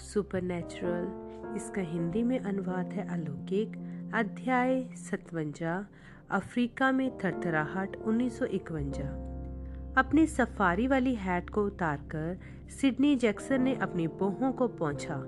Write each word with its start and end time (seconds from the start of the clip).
Supernatural 0.00 1.56
इसका 1.56 1.82
हिंदी 1.82 2.22
में 2.22 2.38
अनुवाद 2.38 2.92
है 2.92 3.08
अलौकिक। 3.08 3.76
अध्याय 4.14 4.82
सतवंजा। 4.96 5.86
अफ्रीका 6.30 6.90
में 6.92 7.10
थरथराहट 7.18 7.96
उन्नीस 7.96 8.42
अपनी 9.98 10.26
सफारी 10.26 10.86
वाली 10.86 11.14
हैट 11.14 11.50
को 11.50 11.64
उतारकर 11.66 12.38
सिडनी 12.70 13.14
जैक्सन 13.16 13.62
ने 13.62 13.74
अपनी 13.74 14.06
बोहों 14.18 14.52
को 14.52 14.68
पहुँचा। 14.68 15.24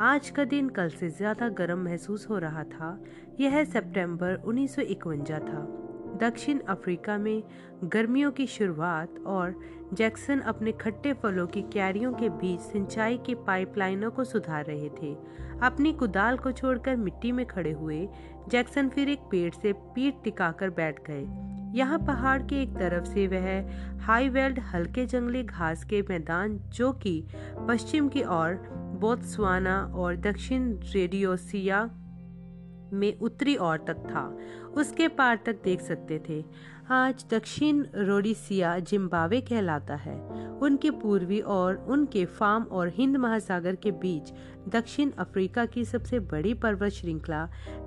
आज 0.00 0.30
का 0.30 0.44
दिन 0.44 0.68
कल 0.68 0.88
से 0.90 1.08
ज़्यादा 1.08 1.48
गर्म 1.48 1.78
महसूस 1.78 2.26
हो 2.30 2.38
रहा 2.38 2.64
था। 2.64 2.98
यह 3.40 3.64
सितंबर 3.64 4.34
उन्नीस 4.34 4.78
था। 4.78 5.85
दक्षिण 6.16 6.58
अफ्रीका 6.58 7.18
में 7.18 7.42
गर्मियों 7.84 8.30
की 8.32 8.46
शुरुआत 8.46 9.18
और 9.26 9.54
जैक्सन 9.94 10.40
अपने 10.40 10.72
खट्टे 10.72 11.12
फलों 11.12 11.46
की 11.46 11.62
क्यारियों 11.62 12.12
के 12.12 12.28
बीच 12.28 12.60
सिंचाई 12.60 13.18
की 13.18 13.34
पाइपलाइनों 13.34 14.10
को 14.10 14.24
सुधार 14.24 14.64
रहे 14.64 14.88
थे। 15.02 15.14
अपनी 15.62 15.92
कुदाल 15.92 16.36
को 16.36 16.52
छोड़कर 16.52 16.96
मिट्टी 16.96 17.32
में 17.32 17.46
खड़े 17.46 17.72
हुए, 17.72 18.08
जैक्सन 18.48 18.88
फिर 18.88 19.08
एक 19.08 19.18
पेड़ 19.18 19.54
से 19.54 19.72
पीठ 19.72 20.14
टिकाकर 20.24 20.70
बैठ 20.70 21.00
गए। 21.10 21.26
यहाँ 21.78 21.98
पहाड़ 21.98 22.42
के 22.42 22.62
एक 22.62 22.70
तरफ़ 22.70 23.04
से 23.04 23.26
वह 23.26 24.00
हाई 24.00 24.28
वेल्ड 24.28 24.58
हल्के 24.58 25.06
जंगली 25.06 25.42
घास 25.42 25.84
के 25.84 26.02
मैदान, 26.02 26.58
जो 26.58 26.92
कि 26.92 27.24
पश्चिम 27.68 28.08
की 28.08 28.22
ओर 28.22 28.54
बोत्सवाना 29.00 29.92
और 29.94 30.16
दक्षिण 30.16 30.72
रेडियोसिया 30.94 31.90
में 32.92 33.18
उत्तरी 33.18 33.56
ओर 33.56 33.78
तक 33.78 33.96
था। 34.06 34.26
उसके 34.76 35.08
पार 35.08 35.38
तक 35.46 35.62
देख 35.64 35.80
सकते 35.80 36.20
थे। 36.28 36.44
आज 36.90 37.24
दक्षिण 37.30 37.84
रोडिसिया 37.96 38.78
जिम्बावे 38.78 39.40
कहलाता 39.40 39.94
है। 39.94 40.18
उनके 40.58 40.90
पूर्वी 40.90 41.40
और 41.40 41.76
उनके 41.88 42.24
फार्म 42.24 42.62
और 42.62 42.88
हिंद 42.88 43.16
महासागर 43.16 43.74
के 43.74 43.90
बीच 43.90 44.32
दक्षिण 44.68 45.10
अफ्रीका 45.18 45.64
की 45.66 45.84
सबसे 45.84 46.20
बड़ी 46.20 46.54
पर्वत 46.54 46.92
श्रृंखला 46.92 47.44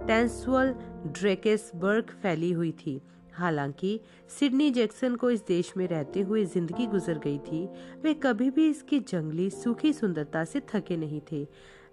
टेंसवल 0.08 0.74
ड्रेकेसबर्ग 1.08 2.12
फैली 2.22 2.52
हुई 2.52 2.72
थी। 2.72 3.02
हालाँकि 3.34 4.00
सिडनी 4.30 4.70
जैक्सन 4.72 5.16
को 5.16 5.30
इस 5.32 5.46
देश 5.48 5.74
में 5.78 5.88
रहते 5.88 6.22
हुए 6.22 6.46
ज़िंदगी 6.46 6.86
गुजर 6.86 7.18
गई 7.18 7.38
थी। 7.38 7.66
वे 8.04 8.14
कभी 8.14 8.50
भी 8.50 8.70
इसकी 8.70 9.00
जंगली 9.00 9.50
सूखी 9.50 9.94
सुंदरता 9.94 10.44
से 10.46 10.62
थके 10.74 10.98
नहीं 10.98 11.22
थे। 11.32 11.48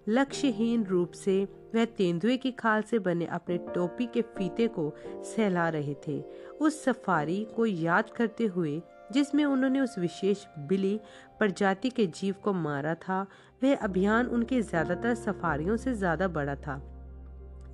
लक्ष्यहीन 0.09 0.83
रूप 0.83 1.11
से 1.11 1.43
वह 1.75 1.85
तेंदुए 1.85 2.37
की 2.37 2.51
खाल 2.51 2.81
से 2.81 2.99
बने 2.99 3.25
अपने 3.25 3.57
टोपी 3.57 4.05
के 4.05 4.21
फीते 4.21 4.67
को 4.67 4.93
सहला 5.23 5.69
रहे 5.69 5.95
थे। 6.07 6.21
उस 6.61 6.83
सफारी 6.83 7.47
को 7.55 7.65
याद 7.65 8.09
करते 8.09 8.45
हुए, 8.45 8.81
जिसमें 9.11 9.45
उन्होंने 9.45 9.79
उस 9.79 9.97
विशेष 9.99 10.45
बिली 10.59 10.99
प्रजाति 11.39 11.89
के 11.89 12.05
जीव 12.07 12.35
को 12.43 12.53
मारा 12.53 12.93
था, 12.95 13.25
वह 13.63 13.75
अभियान 13.75 14.27
उनके 14.27 14.61
ज़्यादातर 14.61 15.15
सफारियों 15.15 15.77
से 15.77 15.93
ज़्यादा 15.93 16.27
बड़ा 16.27 16.55
था। 16.55 16.81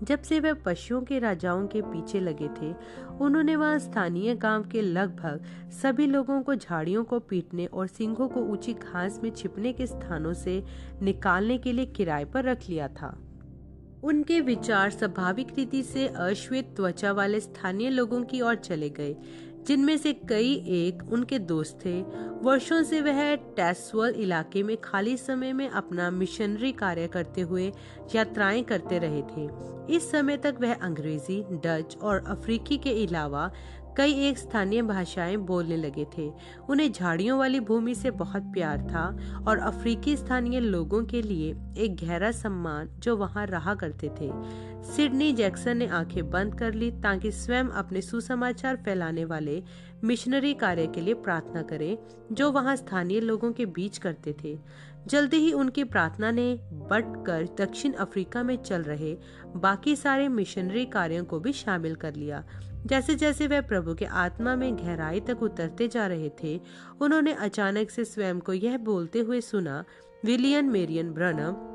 जब 0.04 0.22
से 0.22 0.40
वह 0.40 0.54
पशुओं 0.54 1.02
के 1.02 1.20
राजाओं 1.20 1.68
के 1.68 1.82
पीछे 1.82 2.20
लगे 2.20 2.48
थे, 2.48 2.74
उन्होंने 3.22 3.56
वहाँ 3.56 3.80
स्थानीय 3.80 4.36
गाँव 4.36 4.64
के 4.64 4.82
लगभग 4.82 5.44
सभी 5.72 6.08
लोगों 6.08 6.42
को 6.42 6.56
झाड़ियों 6.56 7.04
को 7.04 7.20
पीटने 7.20 7.66
और 7.66 7.88
सिंहों 7.88 8.28
को 8.28 8.40
ऊँची 8.40 8.74
घास 8.74 9.20
में 9.24 9.32
छिपने 9.32 9.74
के 9.74 9.88
स्थानों 9.88 10.34
से 10.34 10.64
निकालने 11.02 11.58
के 11.58 11.72
लिए 11.72 11.86
किराए 11.86 12.26
पर 12.26 12.44
रख 12.44 12.60
लिया 12.70 12.88
था। 12.88 13.18
उनके 14.04 14.42
विचार 14.42 14.90
स्वाभाविक 14.90 15.48
रीति 15.58 15.84
से 15.84 16.08
अश्वेत 16.08 16.74
त्वचा 16.76 17.12
वाले 17.12 17.40
स्थानीय 17.40 17.90
लोगों 17.90 18.24
की 18.24 18.42
ओर 18.42 18.56
चले 18.56 18.90
गए 18.90 19.16
जिनमें 19.68 19.98
से 19.98 20.14
कई 20.14 20.54
एक 20.68 21.04
उनके 21.12 21.40
दोस्त 21.40 21.80
थे। 21.86 22.02
वर्षों 22.42 22.84
से 22.84 23.02
वह 23.02 23.36
टेस्वल 23.36 24.10
इलाके 24.10 24.64
में 24.64 24.78
खाली 24.82 25.18
समय 25.18 25.54
में 25.54 25.70
अपना 25.70 26.12
मिशनरी 26.12 26.72
कार्य 26.72 27.08
करते 27.08 27.42
हुए 27.42 27.72
यात्राएँ 28.16 28.64
करते 28.64 29.00
रहे 29.00 29.22
थे। 29.22 29.50
इस 29.96 30.12
समय 30.12 30.38
तक 30.38 30.56
वह 30.62 30.74
अंग्रेज़ी, 30.74 31.44
डच 31.44 31.98
और 32.02 32.24
अफ्रीकी 32.28 32.78
के 32.78 33.06
अलावा 33.06 33.52
कई 33.98 34.14
एक 34.28 34.38
स्थानीय 34.38 34.82
भाषाएँ 34.82 35.36
बोलने 35.38 35.78
लगे 35.78 36.06
थे। 36.18 36.32
उन्हें 36.70 36.92
झाड़ियों 36.92 37.40
वाली 37.40 37.60
भूमि 37.60 37.96
से 37.96 38.12
बहुत 38.12 38.44
प्यार 38.44 38.82
था 38.82 39.06
और 39.48 39.60
अफ्रीकी 39.60 40.16
स्थानीय 40.18 40.60
लोगों 40.60 41.04
के 41.06 41.22
लिए 41.22 41.56
एक 41.78 41.96
गहरा 41.96 42.32
सम्मान 42.32 42.90
जो 43.00 43.16
वहाँ 43.18 43.46
रहा 43.46 43.76
करते 43.76 44.10
थे। 44.10 44.32
सिडनी 44.84 45.32
जैक्सन 45.34 45.78
ने 45.78 45.88
आँखें 45.88 46.30
बंद 46.30 46.56
कर 46.56 46.74
ली 46.74 46.92
ताकि 46.92 47.32
स्वयं 47.32 47.66
अपने 47.66 48.02
सुसमाचार 48.02 48.76
फैलाने 48.76 49.26
वाले 49.26 49.64
मिशनरी 50.04 50.54
कार्य 50.54 50.88
के 50.88 51.02
लिए 51.02 51.14
प्रार्थना 51.14 51.62
करे, 51.62 51.98
जो 52.32 52.52
वहाँ 52.52 52.76
स्थानीय 52.76 53.20
लोगों 53.20 53.52
के 53.52 53.66
बीच 53.66 53.98
करते 53.98 54.36
थे। 54.44 54.58
जल्दी 55.08 55.38
ही 55.38 55.54
उनकी 55.54 55.84
प्रार्थना 55.84 56.32
ने 56.32 56.54
बढ़कर 56.72 57.48
दक्षिण 57.60 57.94
अफ्रीका 57.94 58.44
में 58.44 58.56
चल 58.56 58.82
रहे 58.82 59.16
बाकी 59.56 59.96
सारे 59.96 60.28
मिशनरी 60.28 60.86
कार्यों 60.86 61.26
को 61.26 61.40
भी 61.40 61.54
शामिल 61.54 61.96
कर 61.96 62.16
लिया। 62.16 62.44
जैसे 62.86 63.16
जैसे 63.16 63.48
वह 63.48 63.62
प्रभु 63.62 63.94
के 63.94 64.06
आत्मा 64.06 64.56
में 64.56 64.76
गहराई 64.76 65.20
तक 65.20 65.44
उतरते 65.44 65.88
जा 65.88 66.08
रहे 66.08 66.32
थे, 66.44 66.62
उन्होंने 67.02 67.34
अचानक 67.34 67.90
से 67.90 68.06
स्वयं 68.06 68.40
को 68.40 68.54
यह 68.54 68.78
बोलते 68.78 69.20
हुए 69.20 69.42
सुना, 69.42 69.84
विलियम 70.26 70.72
मेरियन 70.72 71.12
ब्रनम, 71.12 71.74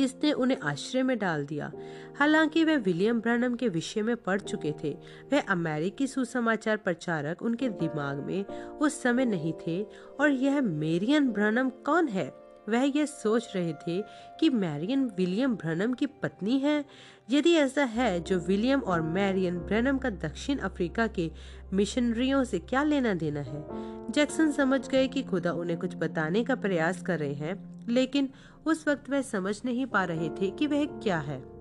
इसने 0.00 0.32
उन्हें 0.32 0.58
आश्रय 0.58 1.02
में 1.02 1.18
डाल 1.18 1.46
दिया। 1.46 1.72
हालाँकि 2.18 2.64
वह 2.64 2.76
विलियम 2.76 3.20
ब्रनम 3.20 3.54
के 3.54 3.68
विषय 3.68 4.02
में 4.02 4.16
पढ़ 4.16 4.40
चुके 4.40 4.74
थे, 4.84 4.98
वह 5.32 5.40
अमेरिकी 5.40 6.06
सुसमाचार 6.06 6.76
प्रचारक 6.76 7.42
उनके 7.42 7.68
दिमाग 7.68 8.16
में 8.16 8.44
उस 8.68 9.02
समय 9.02 9.24
नहीं 9.24 9.52
थे, 9.66 9.86
और 10.20 10.30
यह 10.30 10.60
मेरियन 10.60 11.28
ब्रनम 11.28 11.68
कौन 11.68 12.08
है? 12.08 12.43
वह 12.68 12.92
यह 12.96 13.06
सोच 13.06 13.52
रहे 13.56 13.72
थे 13.72 14.02
कि 14.40 14.50
मैरियन 14.50 15.04
विलियम 15.04 15.54
ब्रनम 15.54 15.92
की 15.92 16.06
पत्नी 16.06 16.58
है। 16.58 16.84
यदि 17.30 17.52
ऐसा 17.52 17.84
है, 17.84 18.20
जो 18.20 18.38
विलियम 18.38 18.80
और 18.80 19.02
मैरियन 19.02 19.58
ब्रनम 19.58 19.98
का 19.98 20.10
दक्षिण 20.10 20.58
अफ्रीका 20.58 21.06
के 21.06 21.30
मिशनरियों 21.72 22.44
से 22.44 22.58
क्या 22.58 22.82
लेना 22.82 23.14
देना 23.14 23.40
है? 23.40 23.64
जैक्सन 24.12 24.50
समझ 24.50 24.88
गए 24.88 25.08
कि 25.08 25.22
खुदा 25.22 25.52
उन्हें 25.52 25.78
कुछ 25.78 25.96
बताने 25.96 26.44
का 26.44 26.54
प्रयास 26.54 27.02
कर 27.02 27.18
रहे 27.18 27.34
हैं, 27.34 27.86
लेकिन 27.88 28.28
उस 28.66 28.88
वक्त 28.88 29.10
वह 29.10 29.22
समझ 29.22 29.60
नहीं 29.64 29.86
पा 29.86 30.04
रहे 30.04 30.28
थे 30.28 30.50
कि 30.50 30.66
वह 30.66 30.84
क्या 30.84 31.18
है। 31.18 31.54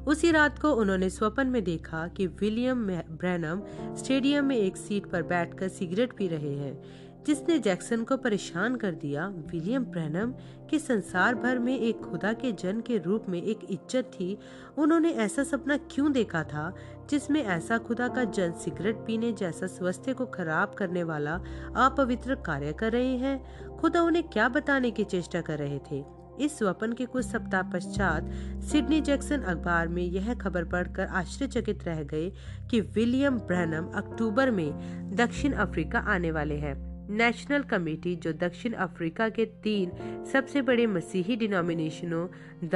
उसी 0.00 0.30
रात 0.30 0.58
को 0.58 0.72
उन्होंने 0.72 1.10
स्वप्न 1.10 1.46
में 1.46 1.64
देखा 1.64 2.08
कि 2.08 2.26
विलियम 2.26 2.86
ब्रैनम 2.90 3.62
स्टेडियम 3.94 4.44
में 4.44 4.56
एक 4.56 4.76
सीट 4.76 5.06
पर 5.06 5.22
बैठकर 5.22 5.68
सिगरेट 5.68 6.12
पी 6.12 6.28
रहे 6.28 6.54
हैं। 6.54 6.82
जिसने 7.26 7.58
जैक्सन 7.58 8.02
को 8.04 8.16
परेशान 8.16 8.76
कर 8.76 8.92
दिया, 8.92 9.26
विलियम 9.26 9.84
ब्रैनम 9.84 10.32
के 10.70 10.78
संसार 10.78 11.34
भर 11.34 11.58
में 11.58 11.78
एक 11.78 12.00
खुदा 12.00 12.32
के 12.32 12.52
जन 12.52 12.80
के 12.80 12.98
रूप 12.98 13.26
में 13.28 13.42
एक 13.42 13.64
इज़्ज़त 13.70 14.10
थी। 14.14 14.38
उन्होंने 14.78 15.10
ऐसा 15.10 15.42
सपना 15.42 15.76
क्यों 15.76 16.12
देखा 16.12 16.42
था, 16.42 16.74
जिसमें 17.10 17.42
ऐसा 17.44 17.78
खुदा 17.78 18.08
का 18.08 18.24
जन 18.24 18.52
सिगरेट 18.52 18.96
पीने 18.96 19.32
जैसा 19.32 19.66
स्वास्थ्य 19.66 20.12
को 20.12 20.26
खराब 20.26 20.74
करने 20.74 21.02
वाला 21.02 21.34
अपवित्र 21.76 22.34
कार्य 22.34 22.72
कर 22.72 22.92
रहे 22.92 23.16
हैं? 23.16 23.76
खुदा 23.76 24.02
उन्हें 24.02 24.28
क्या 24.28 24.48
बताने 24.48 24.90
की 24.90 25.04
चेष्टा 25.04 25.40
कर 25.40 25.58
रहे 25.58 25.78
थे? 25.90 26.04
इस 26.40 26.58
स्वपन 26.58 26.92
के 26.92 27.04
कुछ 27.06 27.24
सप्ताह 27.26 27.62
पश्चात 27.62 28.30
सिडनी 28.62 29.00
जैक्सन 29.00 29.42
अखबार 29.42 29.88
में 29.88 30.02
यह 30.02 30.34
खबर 30.34 30.64
पढ़कर 30.64 31.06
आश्चर्यचकित 31.06 31.84
रह 31.84 32.02
गए 32.02 32.30
कि 32.70 32.80
विलियम 32.80 33.38
ब्रैनम 33.38 33.90
अक्टूबर 33.94 34.50
में 34.50 35.16
दक्षिण 35.16 35.52
अफ्रीका 35.52 35.98
आने 35.98 36.30
वाले 36.30 36.56
हैं। 36.56 36.89
नेशनल 37.10 37.62
कमेटी 37.62 38.14
जो 38.16 38.32
दक्षिण 38.32 38.72
अफ्रीका 38.72 39.28
के 39.28 39.44
तीन 39.44 39.90
सबसे 40.32 40.62
बड़े 40.62 40.86
मसीही 40.86 41.36
डिनोमिनेशनों, 41.36 42.26
the 42.64 42.74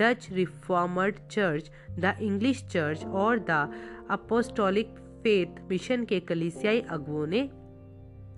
Dutch 0.00 0.28
reformed 0.32 1.16
church, 1.30 1.70
the 1.90 2.16
English 2.22 2.64
church 2.64 3.04
और 3.04 3.38
द 3.50 3.72
अपोस्टोलिक 4.10 4.94
फेथ 5.22 5.60
मिशन 5.70 6.04
के 6.04 6.20
कलिसियाई 6.20 6.80
अगुओं 6.80 7.26
ने 7.26 7.40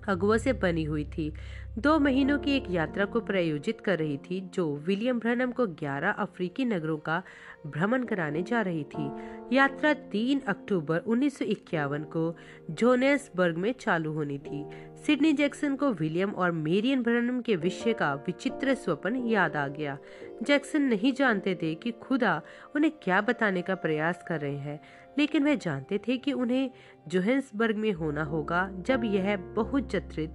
अगुओं 0.07 0.37
से 0.37 0.53
बनी 0.53 0.83
हुई 0.83 1.05
थी। 1.05 1.33
दो 1.77 1.99
महीनों 1.99 2.37
की 2.39 2.51
एक 2.51 2.63
यात्रा 2.69 3.05
को 3.05 3.19
प्रायोजित 3.19 3.81
कर 3.81 3.97
रही 3.99 4.17
थी, 4.17 4.39
जो 4.53 4.75
विलियम 4.75 5.19
ब्रनम 5.19 5.51
को 5.51 5.67
11 5.67 6.11
अफ्रीकी 6.11 6.65
नगरों 6.65 6.97
का 6.97 7.21
भ्रमण 7.67 8.03
कराने 8.03 8.41
जा 8.43 8.61
रही 8.61 8.83
थी। 8.83 9.11
यात्रा 9.55 9.93
3 9.93 10.41
अक्टूबर 10.47 10.97
उन्नीस 10.97 11.37
सौ 11.39 11.45
इक्यावन 11.45 12.03
को 12.03 12.35
जोनेसबर्ग 12.71 13.57
में 13.57 13.71
चालू 13.71 14.13
होनी 14.13 14.37
थी। 14.37 14.63
सिडनी 15.05 15.31
जैक्सन 15.33 15.75
को 15.75 15.91
विलियम 15.91 16.31
और 16.31 16.51
मेरियन 16.51 17.03
ब्रनम 17.03 17.39
के 17.41 17.55
विषय 17.55 17.93
का 17.93 18.13
विचित्र 18.13 18.73
स्वप्न 18.73 19.15
याद 19.27 19.55
आ 19.55 19.67
गया। 19.67 19.97
जैक्सन 20.43 20.81
नहीं 20.81 21.13
जानते 21.13 21.55
थे 21.55 21.73
कि 21.75 21.91
खुदा 21.91 22.41
उन्हें 22.75 22.91
क्या 23.03 23.21
बताने 23.21 23.61
का 23.61 23.75
प्रयास 23.75 24.23
कर 24.27 24.39
रहे 24.41 24.57
हैं, 24.57 24.79
लेकिन 25.17 25.43
वह 25.43 25.55
जानते 25.55 25.97
थे 25.97 26.17
कि 26.17 26.33
उन्हें 26.33 26.69
जोहेंसबर्ग 27.07 27.75
में 27.75 27.91
होना 27.91 28.23
होगा 28.23 28.69
जब 28.79 29.05
यह 29.05 29.35
बहुत 29.55 29.91
चित्रित 29.91 30.33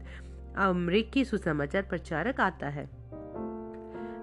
अमरीकी 0.57 1.25
सुसमाचार 1.25 1.83
प्रचारक 1.83 2.41
आता 2.41 2.69
है। 2.69 2.89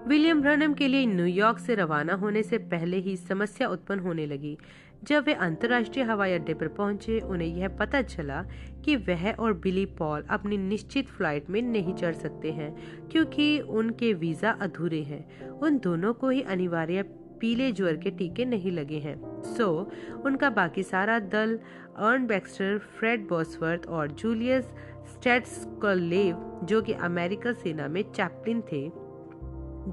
विलियम 0.08 0.40
ब्रनम 0.42 0.72
के 0.74 0.88
लिए 0.88 1.06
न्यूयॉर्क 1.06 1.58
से 1.58 1.74
रवाना 1.74 2.14
होने 2.14 2.42
से 2.42 2.58
पहले 2.58 2.96
ही 2.96 3.16
समस्या 3.16 3.68
उत्पन्न 3.68 4.00
होने 4.00 4.26
लगी। 4.26 4.58
जब 5.04 5.24
वे 5.24 5.32
अंतर्राष्ट्रीय 5.34 6.04
हवाई 6.04 6.32
अड्डे 6.32 6.54
पर 6.54 6.68
पहुँचे 6.68 7.18
उन्हें 7.20 7.48
यह 7.48 7.68
पता 7.68 8.02
चला 8.02 8.42
कि 8.84 8.96
वह 8.96 9.30
और 9.32 9.52
बिली 9.52 9.86
पॉल 9.86 10.22
अपनी 10.30 10.56
निश्चित 10.56 11.08
फ़्लाइट 11.08 11.50
में 11.50 11.62
नहीं 11.62 11.94
चढ़ 11.94 12.14
सकते 12.14 12.52
हैं 12.52 12.74
क्योंकि 13.08 13.58
उनके 13.60 14.12
वीज़ा 14.12 14.50
अधूरे 14.60 15.02
हैं। 15.02 15.48
उन 15.48 15.78
दोनों 15.78 16.14
को 16.14 16.28
ही 16.28 16.42
अनिवार्य 16.42 17.02
पीले 17.40 17.72
ज्वर 17.72 17.96
के 17.96 18.10
टीके 18.10 18.44
नहीं 18.44 18.72
लगे 18.72 18.98
हैं। 18.98 19.16
सो 19.42 19.90
so, 19.90 20.24
उनका 20.26 20.50
बाकी 20.50 20.82
सारा 20.82 21.18
दल 21.18 21.58
अर्न 21.98 22.26
बैक्स्टर 22.26 22.78
फ्रेड 22.78 23.28
बॉसवर्थ 23.28 23.86
और 23.86 24.12
जूलियस 24.12 24.72
स्टेट्सकलेव 25.12 26.60
जो 26.64 26.82
कि 26.82 26.92
अमेरिका 26.92 27.52
सेना 27.52 27.88
में 27.88 28.02
चैप्लिन 28.12 28.62
थे 28.72 28.90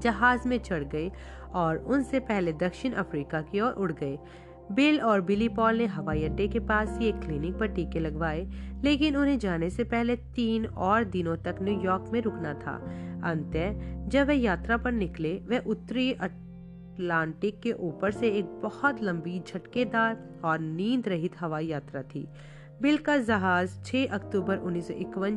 जहाज़ 0.00 0.48
में 0.48 0.58
चढ़ 0.58 0.84
गए 0.84 1.10
और 1.54 1.78
उनसे 1.78 2.20
पहले 2.20 2.52
दक्षिण 2.52 2.92
अफ्रीका 2.92 3.40
की 3.42 3.60
ओर 3.60 3.72
उड़ 3.72 3.92
गए। 3.92 4.18
बिल 4.70 5.00
और 5.00 5.20
बिली 5.20 5.48
पॉल 5.48 5.78
ने 5.78 5.86
हवाई 5.86 6.24
अड्डे 6.24 6.48
के 6.48 6.58
पास 6.58 6.98
ही 6.98 7.08
एक 7.08 7.20
क्लिनिक 7.20 7.58
पर 7.58 7.66
टीके 7.66 8.00
लगवाए, 8.00 8.46
लेकिन 8.84 9.16
उन्हें 9.16 9.38
जाने 9.38 9.70
से 9.70 9.84
पहले 9.84 10.16
तीन 10.16 10.66
और 10.66 11.04
दिनों 11.04 11.36
तक 11.36 11.56
न्यूयॉर्क 11.62 12.10
में 12.12 12.20
रुकना 12.20 12.54
था। 12.54 12.74
अंत 13.24 13.56
जब 14.08 14.26
वे 14.26 14.34
यात्रा 14.34 14.76
पर 14.76 14.92
निकले 14.92 15.32
वे 15.46 15.58
उत्तरी 15.58 16.12
अटलांटिक 16.12 17.60
के 17.60 17.72
ऊपर 17.72 18.10
से 18.10 18.28
एक 18.28 18.44
बहुत 18.62 19.02
लंबी 19.02 19.42
झटकेदार 19.46 20.40
और 20.44 20.58
नींद 20.58 21.08
रहित 21.08 21.40
हवाई 21.40 21.66
यात्रा 21.66 22.02
थी। 22.02 22.28
बिल 22.82 22.98
का 22.98 23.16
जहाज़ 23.16 23.82
6 23.82 24.06
अक्टूबर 24.06 24.56
उन्नीस 24.56 24.88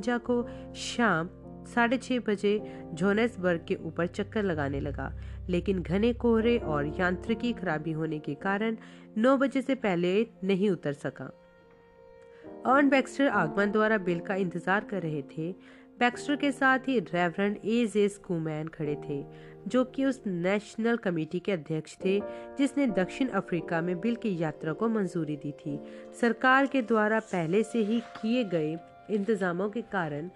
को 0.09 0.45
शाम 0.75 1.29
साढ़े 1.65 1.97
छह 1.97 2.19
बजे 2.19 2.59
जोनेसबर्ग 2.93 3.65
के 3.67 3.75
ऊपर 3.75 4.07
चक्कर 4.07 4.43
लगाने 4.43 4.79
लगा, 4.79 5.11
लेकिन 5.49 5.81
घने 5.81 6.13
कोहरे 6.15 6.57
और 6.57 6.87
यांत्रिकी 6.99 7.53
खराबी 7.53 7.91
होने 7.91 8.19
के 8.19 8.33
कारण 8.41 8.77
9 9.17 9.37
बजे 9.37 9.61
से 9.61 9.75
पहले 9.75 10.15
नहीं 10.43 10.69
उतर 10.69 10.93
सका। 10.95 11.29
ऑन 12.65 12.89
बैक्स्टर 12.89 13.27
आगमन 13.27 13.71
द्वारा 13.71 13.97
बिल 13.99 14.19
का 14.19 14.35
इंतज़ार 14.35 14.83
कर 14.83 15.01
रहे 15.01 15.21
थे। 15.31 15.51
बैक्स्टर 15.99 16.35
के 16.35 16.51
साथ 16.51 16.87
ही 16.87 16.99
रेवरेंड 16.99 17.57
ए 17.65 17.85
जे 17.85 18.07
स्कूमैन 18.09 18.67
खड़े 18.67 18.95
थे, 19.03 19.23
जो 19.67 19.83
कि 19.85 20.05
उस 20.05 20.21
नेशनल 20.27 20.97
कमेटी 20.97 21.39
के 21.39 21.51
अध्यक्ष 21.51 21.95
थे, 22.05 22.19
जिसने 22.57 22.87
दक्षिण 22.87 23.27
अफ्रीका 23.29 23.81
में 23.81 23.99
बिल 23.99 24.15
की 24.15 24.35
यात्रा 24.37 24.73
को 24.73 24.89
मंजूरी 24.89 25.35
दी 25.35 25.51
थी। 25.59 25.79
सरकार 26.21 26.67
के 26.67 26.81
द्वारा 26.81 27.19
पहले 27.31 27.63
से 27.63 27.83
ही 27.83 27.99
किए 28.17 28.43
गए 28.45 28.75
इंतजामों 29.11 29.69
के 29.69 29.81
कारण 29.91 30.29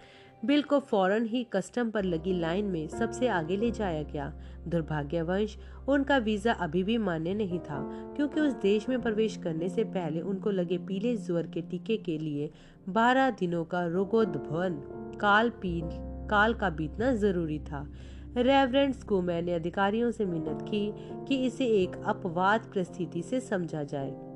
बिल 0.45 0.61
को 0.61 0.79
फ़ौरन 0.79 1.25
ही 1.25 1.43
कस्टम 1.43 1.89
पर 1.89 2.03
लगी 2.03 2.39
लाइन 2.39 2.65
में 2.65 2.87
सबसे 2.87 3.27
आगे 3.27 3.57
ले 3.57 3.71
जाया 3.71 4.03
गया। 4.03 4.33
दुर्भाग्यवश, 4.67 5.57
उनका 5.89 6.17
वीज़ा 6.17 6.53
अभी 6.53 6.83
भी 6.83 6.97
मान्य 6.97 7.33
नहीं 7.33 7.59
था, 7.59 7.79
क्योंकि 8.15 8.39
उस 8.39 8.53
देश 8.53 8.89
में 8.89 9.01
प्रवेश 9.01 9.37
करने 9.37 9.69
से 9.69 9.83
पहले 9.83 10.21
उनको 10.21 10.51
लगे 10.51 10.77
पीले 10.77 11.17
ज्वर 11.17 11.47
के 11.47 11.61
टीके 11.61 11.97
के 11.97 12.17
लिए 12.17 12.51
12 12.89 13.29
दिनों 13.29 13.65
का 13.65 13.85
रोगोद्भवन, 13.85 14.73
काल 15.21 15.49
पील 15.49 15.89
काल 16.29 16.53
का 16.53 16.69
बीतना 16.69 17.13
ज़रूरी 17.13 17.59
था। 17.59 17.93
रेवरेंड 18.37 18.93
स्कूमैन 18.93 19.45
ने 19.45 19.53
अधिकारियों 19.53 20.11
से 20.11 20.25
मिन्नत 20.25 20.61
की 20.61 20.93
कि 21.27 21.45
इसे 21.45 21.65
एक 21.65 21.91
अपवाद 22.05 22.61
परिस्थिति 22.61 23.21
से 23.21 23.39
समझा 23.39 23.83
जाए। 23.83 24.26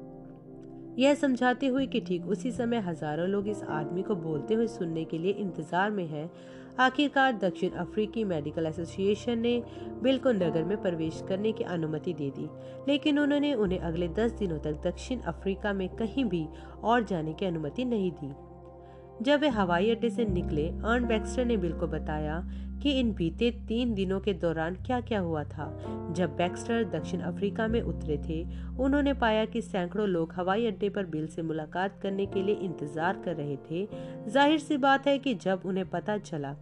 यह 0.99 1.13
समझाते 1.13 1.67
हुए 1.67 1.85
कि 1.87 1.99
ठीक 1.99 2.25
उसी 2.25 2.51
समय 2.51 2.79
हज़ारों 2.79 3.27
लोग 3.27 3.47
इस 3.47 3.63
आदमी 3.63 4.01
को 4.03 4.15
बोलते 4.15 4.53
हुए 4.53 4.67
सुनने 4.67 5.03
के 5.05 5.17
लिए 5.17 5.31
इंतज़ार 5.31 5.91
में 5.91 6.05
हैं। 6.07 6.29
आखिरकार 6.79 7.33
दक्षिण 7.33 7.69
अफ्रीकी 7.69 8.23
मेडिकल 8.23 8.65
एसोसिएशन 8.65 9.39
ने 9.39 9.61
बिल 10.03 10.17
को 10.17 10.31
नगर 10.31 10.63
में 10.63 10.81
प्रवेश 10.81 11.23
करने 11.29 11.51
की 11.51 11.63
अनुमति 11.65 12.13
दे 12.13 12.29
दी, 12.29 12.47
लेकिन 12.87 13.19
उन्होंने 13.19 13.53
उन्हें 13.53 13.79
अगले 13.79 14.07
दस 14.09 14.31
दिनों 14.31 14.59
तक 14.59 14.81
दक्षिण 14.83 15.19
अफ्रीका 15.21 15.73
में 15.73 15.87
कहीं 15.89 16.25
भी 16.25 16.47
और 16.83 17.03
जाने 17.03 17.33
की 17.33 17.45
अनुमति 17.45 17.85
नहीं 17.85 18.11
दी। 18.13 18.33
जब 19.23 19.39
वे 19.39 19.47
हवाई 19.49 19.89
अड्डे 19.91 20.09
से 20.09 20.25
निकले, 20.25 20.67
अर्न 20.67 21.05
बैक्स्टर 21.05 21.45
ने 21.45 21.57
बिल 21.57 21.73
को 21.73 21.87
बताया 21.87 22.39
कि 22.83 22.91
इन 22.91 23.11
बीते 23.13 23.51
तीन 23.67 23.93
दिनों 23.93 24.19
के 24.19 24.33
दौरान 24.33 24.75
क्या 24.75 24.99
क्या 25.01 25.19
हुआ 25.19 25.43
था। 25.43 25.67
जब 26.11 26.35
बैक्स्टर 26.37 26.83
दक्षिण 26.89 27.21
अफ्रीका 27.21 27.67
में 27.67 27.81
उतरे 27.81 28.17
थे, 28.29 28.41
उन्होंने 28.79 29.13
पाया 29.13 29.45
कि 29.45 29.61
सैकड़ों 29.61 30.07
लोग 30.07 30.33
हवाई 30.33 30.65
अड्डे 30.65 30.89
पर 30.89 31.05
बिल 31.05 31.27
से 31.27 31.41
मुलाकात 31.41 31.99
करने 32.01 32.25
के 32.25 32.43
लिए 32.43 32.55
इंतज़ार 32.55 33.21
कर 33.25 33.35
रहे 33.35 33.57
थे। 33.71 33.87
ज़ाहिर 34.27 34.59
सी 34.59 34.77
बात 34.77 35.07
है 35.07 35.17
कि 35.17 35.33
जब 35.35 35.61
उन्हें 35.65 35.89
पता 35.89 36.17
चला 36.17 36.55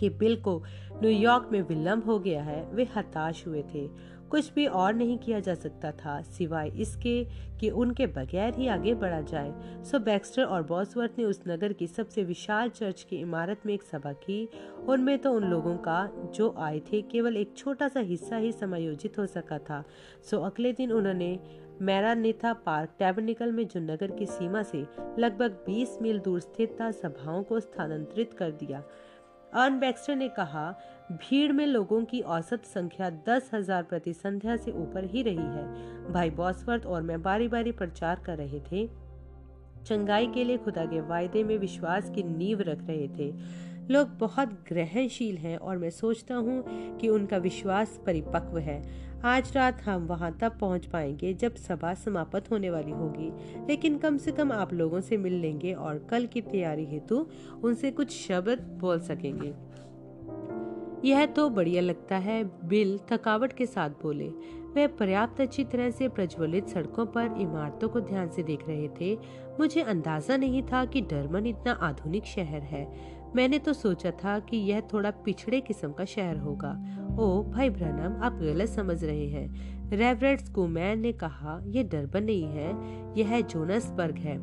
कि 0.00 0.08
बिल 0.10 0.36
को 0.36 0.62
न्यूयॉर्क 1.02 1.48
में 1.52 1.60
विलंब 1.62 2.04
हो 2.04 2.18
गया 2.18 2.42
है, 2.42 2.62
वे 2.72 2.88
हताश 2.96 3.46
हुए 3.46 3.62
थे। 3.74 3.86
कुछ 4.30 4.52
भी 4.54 4.66
और 4.66 4.94
नहीं 4.94 5.18
किया 5.18 5.40
जा 5.40 5.54
सकता 5.54 5.92
था, 5.92 6.22
सिवाय 6.22 6.68
इसके 6.68 7.24
कि 7.60 7.70
उनके 7.70 8.06
बगैर 8.06 8.54
ही 8.54 8.68
आगे 8.68 8.94
बढ़ा 8.94 9.20
जाए। 9.20 9.54
सो 9.84 9.98
बैक्स्टर 9.98 10.44
और 10.44 10.62
बॉसवर्थ 10.62 11.12
ने 11.18 11.24
उस 11.24 11.40
नगर 11.48 11.72
की 11.72 11.86
सबसे 11.86 12.24
विशाल 12.24 12.68
चर्च 12.68 13.02
की 13.02 13.16
इमारत 13.16 13.60
में 13.66 13.74
एक 13.74 13.82
सभा 13.82 14.12
की। 14.12 14.48
उनमें 14.88 15.18
तो 15.18 15.32
उन 15.32 15.44
लोगों 15.44 15.76
का, 15.76 16.10
जो 16.34 16.54
आए 16.58 16.80
थे, 16.80 17.02
केवल 17.02 17.36
एक 17.36 17.56
छोटा 17.56 17.88
सा 17.88 18.00
हिस्सा 18.00 18.36
ही 18.36 18.52
समायोजित 18.52 19.18
हो 19.18 19.26
सका 19.26 19.58
था। 19.58 19.84
सो 20.30 20.40
अगले 20.40 20.72
दिन 20.72 20.92
उन्होंने 20.92 21.40
मैरानेथा 21.82 22.52
पार्क 22.52 22.90
टैबनिकल 22.98 23.52
में, 23.52 23.68
जो 23.68 23.80
नगर 23.80 24.10
की 24.10 24.26
सीमा 24.26 24.62
से 24.62 24.86
लगभग 25.18 25.64
20 25.66 25.98
मील 26.02 26.18
दूर 26.18 26.40
स्थित 26.40 26.76
था, 26.80 26.90
सभाओं 26.90 27.42
को 27.42 27.60
स्थानांतरित 27.60 28.32
कर 28.32 28.50
दिया। 28.50 28.82
अर्न 29.54 29.78
बैक्स्टर 29.78 30.16
ने 30.16 30.28
कहा 30.28 30.74
भीड़ 31.12 31.52
में 31.52 31.66
लोगों 31.66 32.04
की 32.04 32.20
औसत 32.20 32.64
संख्या 32.64 33.10
दस 33.28 33.50
हज़ार 33.54 33.82
प्रति 33.82 34.12
संध्या 34.12 34.56
से 34.56 34.70
ऊपर 34.70 35.04
ही 35.04 35.22
रही 35.22 35.36
है। 35.36 36.12
भाई 36.12 36.30
बॉसवर्थ 36.30 36.86
और 36.86 37.02
मैं 37.02 37.22
बारी 37.22 37.48
बारी 37.48 37.72
प्रचार 37.72 38.22
कर 38.26 38.36
रहे 38.36 38.60
थे। 38.60 38.86
चंगाई 39.86 40.26
के 40.26 40.44
लिए 40.44 40.56
खुदा 40.56 40.84
के 40.84 41.00
वायदे 41.00 41.42
में 41.44 41.56
विश्वास 41.58 42.10
की 42.10 42.22
नींव 42.22 42.60
रख 42.60 42.82
रहे 42.86 43.08
थे। 43.08 43.32
लोग 43.90 44.08
बहुत 44.18 44.52
ग्रहणशील 44.68 45.36
हैं 45.36 45.56
और 45.56 45.76
मैं 45.78 45.90
सोचता 45.90 46.34
हूँ 46.34 46.62
कि 46.98 47.08
उनका 47.08 47.36
विश्वास 47.36 48.00
परिपक्व 48.06 48.58
है। 48.58 48.82
आज 49.24 49.52
रात 49.56 49.82
हम 49.82 50.06
वहाँ 50.06 50.36
तब 50.40 50.58
पहुँच 50.60 50.86
पाएँगे 50.86 51.32
जब 51.34 51.54
सभा 51.54 51.94
समाप्त 51.94 52.50
होने 52.50 52.70
वाली 52.70 52.92
होगी। 52.92 53.30
लेकिन 53.68 53.98
कम 53.98 54.16
से 54.16 54.32
कम 54.32 54.52
आप 54.52 54.72
लोगों 54.72 55.00
से 55.00 55.16
मिल 55.16 55.34
लेंगे 55.34 55.72
और 55.72 56.06
कल 56.10 56.26
की 56.26 56.40
तैयारी 56.40 56.84
हेतु 56.84 57.26
उनसे 57.64 57.90
कुछ 57.90 58.10
शब्द 58.10 58.60
बोल 58.80 59.00
सकेंगे। 59.00 59.54
यह 61.06 61.26
तो 61.26 61.50
बढ़िया 61.50 61.82
लगता 61.82 62.16
है, 62.16 62.44
बिल 62.68 63.00
थकावट 63.12 63.52
के 63.52 63.66
साथ 63.66 63.90
बोले। 63.90 64.28
वे 64.74 64.86
पर्याप्त 64.86 65.40
अच्छी 65.40 65.64
तरह 65.64 65.90
से 65.90 66.08
प्रज्वलित 66.08 66.68
सड़कों 66.68 67.06
पर 67.06 67.34
इमारतों 67.40 67.88
को 67.88 68.00
ध्यान 68.00 68.28
से 68.28 68.42
देख 68.42 68.68
रहे 68.68 68.88
थे। 69.00 69.18
मुझे 69.60 69.80
अंदाज़ा 69.80 70.36
नहीं 70.36 70.62
था 70.62 70.84
कि 70.84 71.00
डरमन 71.00 71.46
इतना 71.46 71.72
आधुनिक 71.72 72.24
शहर 72.24 72.62
है। 72.62 72.94
मैंने 73.36 73.58
तो 73.58 73.72
सोचा 73.72 74.10
था 74.10 74.38
कि 74.38 74.56
यह 74.56 74.80
थोड़ा 74.80 75.10
पिछड़े 75.10 75.60
किस्म 75.60 75.92
का 75.92 76.04
शहर 76.04 76.36
होगा। 76.36 76.70
ओ 77.20 77.42
भाई 77.42 77.70
ब्रनम, 77.70 78.22
आप 78.22 78.32
गलत 78.32 78.68
समझ 78.68 79.04
रहे 79.04 79.26
हैं। 79.28 79.76
रेवरेट 79.90 80.40
स्कूमैन 80.40 81.00
ने 81.00 81.12
कहा, 81.12 81.60
यह 81.66 81.82
डरबन 81.82 82.24
नहीं 82.24 82.44
है, 82.44 82.70
यह 83.18 83.40
जोनसबर्ग 83.40 84.16
है। 84.18 84.36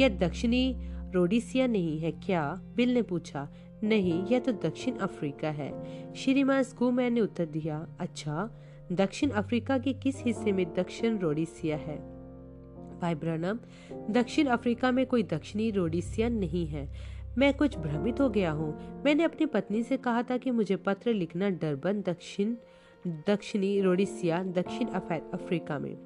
यह 0.00 0.08
दक्षिणी 0.08 0.76
रोडिसिया 1.12 1.66
नहीं 1.66 2.00
है, 2.00 2.12
क्या? 2.12 2.60
बिल 2.76 2.94
ने 2.94 3.02
पूछा। 3.02 3.48
नहीं, 3.84 4.26
यह 4.26 4.38
तो 4.38 4.52
दक्षिण 4.52 4.96
अफ्रीका 4.96 5.50
है। 5.50 5.72
श्रीमान 6.14 6.62
स्कूमैन 6.62 7.12
ने 7.12 7.20
उत्तर 7.20 7.46
दिया 7.46 7.88
अच्छा 8.00 8.50
दक्षिण 8.92 9.30
अफ्रीका 9.30 9.78
के 9.78 9.92
किस 9.92 10.24
हिस्से 10.24 10.52
में 10.52 10.74
दक्षिण 10.74 11.18
रोडिसिया 11.18 11.76
है? 11.76 11.96
भाई 13.00 13.14
ब्रनम, 13.14 13.58
दक्षिण 14.12 14.46
अफ्रीका 14.46 14.90
में 14.90 15.06
कोई 15.06 15.22
दक्षिणी 15.22 15.70
रोडिसिया 15.70 16.28
नहीं 16.28 16.66
है। 16.66 17.14
मैं 17.38 17.54
कुछ 17.54 17.78
भ्रमित 17.78 18.20
हो 18.20 18.28
गया 18.28 18.50
हूँ। 18.50 19.02
मैंने 19.04 19.24
अपनी 19.24 19.46
पत्नी 19.46 19.82
से 19.82 19.96
कहा 19.96 20.22
था 20.22 20.36
कि 20.36 20.50
मुझे 20.50 20.76
पत्र 20.76 21.12
लिखना 21.12 21.48
डरबन 21.48 22.02
दक्षिण, 22.02 22.54
दक्षिणी 23.06 23.80
रोडिसिया, 23.80 24.42
दक्षिण 24.42 24.86
अफ्रीका 24.86 25.78
में। 25.78 25.96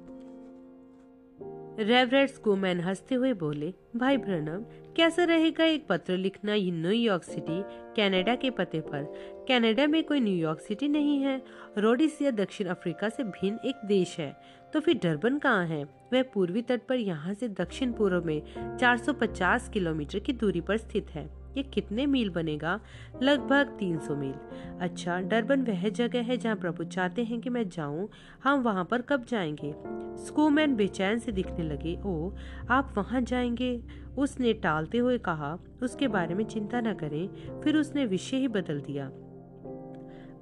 रेवरेट 1.79 2.29
स्कूमैन 2.29 2.79
हँसते 2.79 3.15
हुए 3.15 3.33
बोले, 3.33 3.73
भाई 3.95 4.17
ब्रनम 4.17 4.65
कैसा 4.99 5.23
रहेगा 5.23 5.65
एक 5.65 5.87
पत्र 5.87 6.17
लिखना 6.17 6.55
न्यूयॉर्क 6.55 7.23
सिटी, 7.23 7.63
कनाडा 7.67 8.35
के 8.35 8.49
पते 8.49 8.79
पर। 8.79 9.03
कनाडा 9.47 9.87
में 9.87 10.03
कोई 10.03 10.19
न्यूयॉर्क 10.19 10.59
सिटी 10.59 10.87
नहीं 10.87 11.19
है। 11.19 11.41
रोडिसिया 11.77 12.31
दक्षिण 12.31 12.67
अफ्रीका 12.67 13.09
से 13.09 13.23
भिन्न 13.23 13.59
एक 13.65 13.75
देश 13.85 14.19
है। 14.19 14.41
तो 14.73 14.79
फिर 14.79 14.99
डरबन 15.03 15.37
कहाँ 15.37 15.67
है? 15.67 15.83
वह 15.83 16.23
पूर्वी 16.23 16.61
तट 16.61 16.81
पर 16.89 16.95
यहाँ 16.95 17.33
से 17.33 17.47
दक्षिण 17.47 17.91
पूर्व 17.91 18.23
में 18.25 18.41
450 18.77 19.69
किलोमीटर 19.69 20.19
की 20.19 20.33
दूरी 20.33 20.61
पर 20.61 20.77
स्थित 20.77 21.09
है। 21.09 21.38
ये 21.57 21.63
कितने 21.63 22.05
मील 22.05 22.29
बनेगा? 22.29 22.79
लगभग 23.21 23.67
300 23.79 24.15
मील। 24.15 24.33
अच्छा 24.79 25.19
डरबन 25.19 25.61
वह 25.61 25.89
जगह 25.89 26.21
है 26.21 26.37
जहाँ 26.37 26.55
प्रभु 26.55 26.83
चाहते 26.83 27.23
हैं 27.23 27.41
कि 27.41 27.49
मैं 27.49 27.69
जाऊँ। 27.69 28.09
हम 28.43 28.59
वहाँ 28.59 28.85
पर 28.85 29.01
कब 29.01 29.25
जाएँगे? 29.25 29.75
स्कूमैन 30.25 30.75
बेचैन 30.75 31.19
से 31.19 31.31
दिखने 31.31 31.63
लगे। 31.63 31.99
ओ 32.05 32.31
आप 32.69 32.93
वहाँ 32.97 33.21
जाएँगे? 33.21 33.83
उसने 34.17 34.53
टालते 34.53 34.97
हुए 34.97 35.17
कहा, 35.17 35.57
उसके 35.83 36.07
बारे 36.07 36.35
में 36.35 36.45
चिंता 36.45 36.81
न 36.81 36.93
करें। 36.93 37.61
फिर 37.61 37.77
उसने 37.77 38.05
विषय 38.05 38.37
ही 38.37 38.47
बदल 38.47 38.81
दिया। 38.81 39.11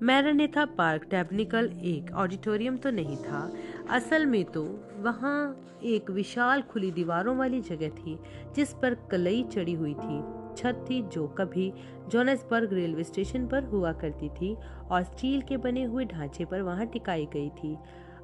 मैरानेथा 0.02 0.66
पार्क, 0.66 1.04
टैबनिकल 1.04 1.66
एक, 1.66 2.12
ऑडिटोरियम 2.16 2.78
तो 2.78 2.92
नहीं 2.92 3.18
था। 3.18 3.54
असल 3.90 4.26
में 4.26 4.46
तो 4.46 4.84
वहाँ 4.98 5.64
एक 5.84 6.12
विशाल 6.12 6.62
खुली 6.62 6.92
दीवारों 6.92 7.38
वाली 7.38 7.62
जगह 7.62 7.90
थी, 7.90 8.20
जिस 8.56 8.74
पर 8.74 8.94
कलई 8.94 9.44
चढ़ी 9.44 9.74
हुई 9.74 9.94
थी। 9.94 10.47
छत 10.58 10.86
थी 10.90 11.02
जो 11.04 11.28
कभी 11.38 11.72
जोनसबर्ग 12.12 12.74
रेलवे 12.74 13.04
स्टेशन 13.04 13.48
पर 13.48 13.64
हुआ 13.64 13.92
करती 13.94 14.30
थी 14.32 14.56
और 14.92 15.04
स्टील 15.04 15.42
के 15.42 15.58
बने 15.58 15.84
हुए 15.84 16.06
ढांचे 16.06 16.46
पर 16.46 16.62
वहाँ 16.62 16.86
टिकाई 16.86 17.26
गई 17.34 17.50
थी। 17.50 17.76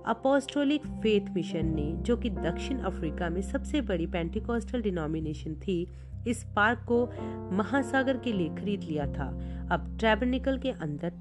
अपोस्टोलिक 0.05 0.85
फेथ 1.03 1.29
मिशन 1.35 1.73
ने, 1.75 1.91
जो 1.97 2.17
कि 2.17 2.29
दक्षिण 2.29 2.79
अफ्रीका 2.81 3.29
में 3.29 3.41
सबसे 3.41 3.81
बड़ी 3.81 4.07
पेंटिकॉस्टल 4.07 4.81
डिनोमिनेशन 4.81 5.55
थी, 5.57 5.87
इस 6.27 6.43
पार्क 6.55 6.79
को 6.87 7.05
महासागर 7.55 8.17
के 8.17 8.31
लिए 8.33 8.49
खरीद 8.55 8.83
लिया 8.83 9.05
था। 9.07 9.27
अब 9.71 9.95
ट्रेबनिकल 9.99 10.57
के 10.57 10.71
अंदर 10.71 11.11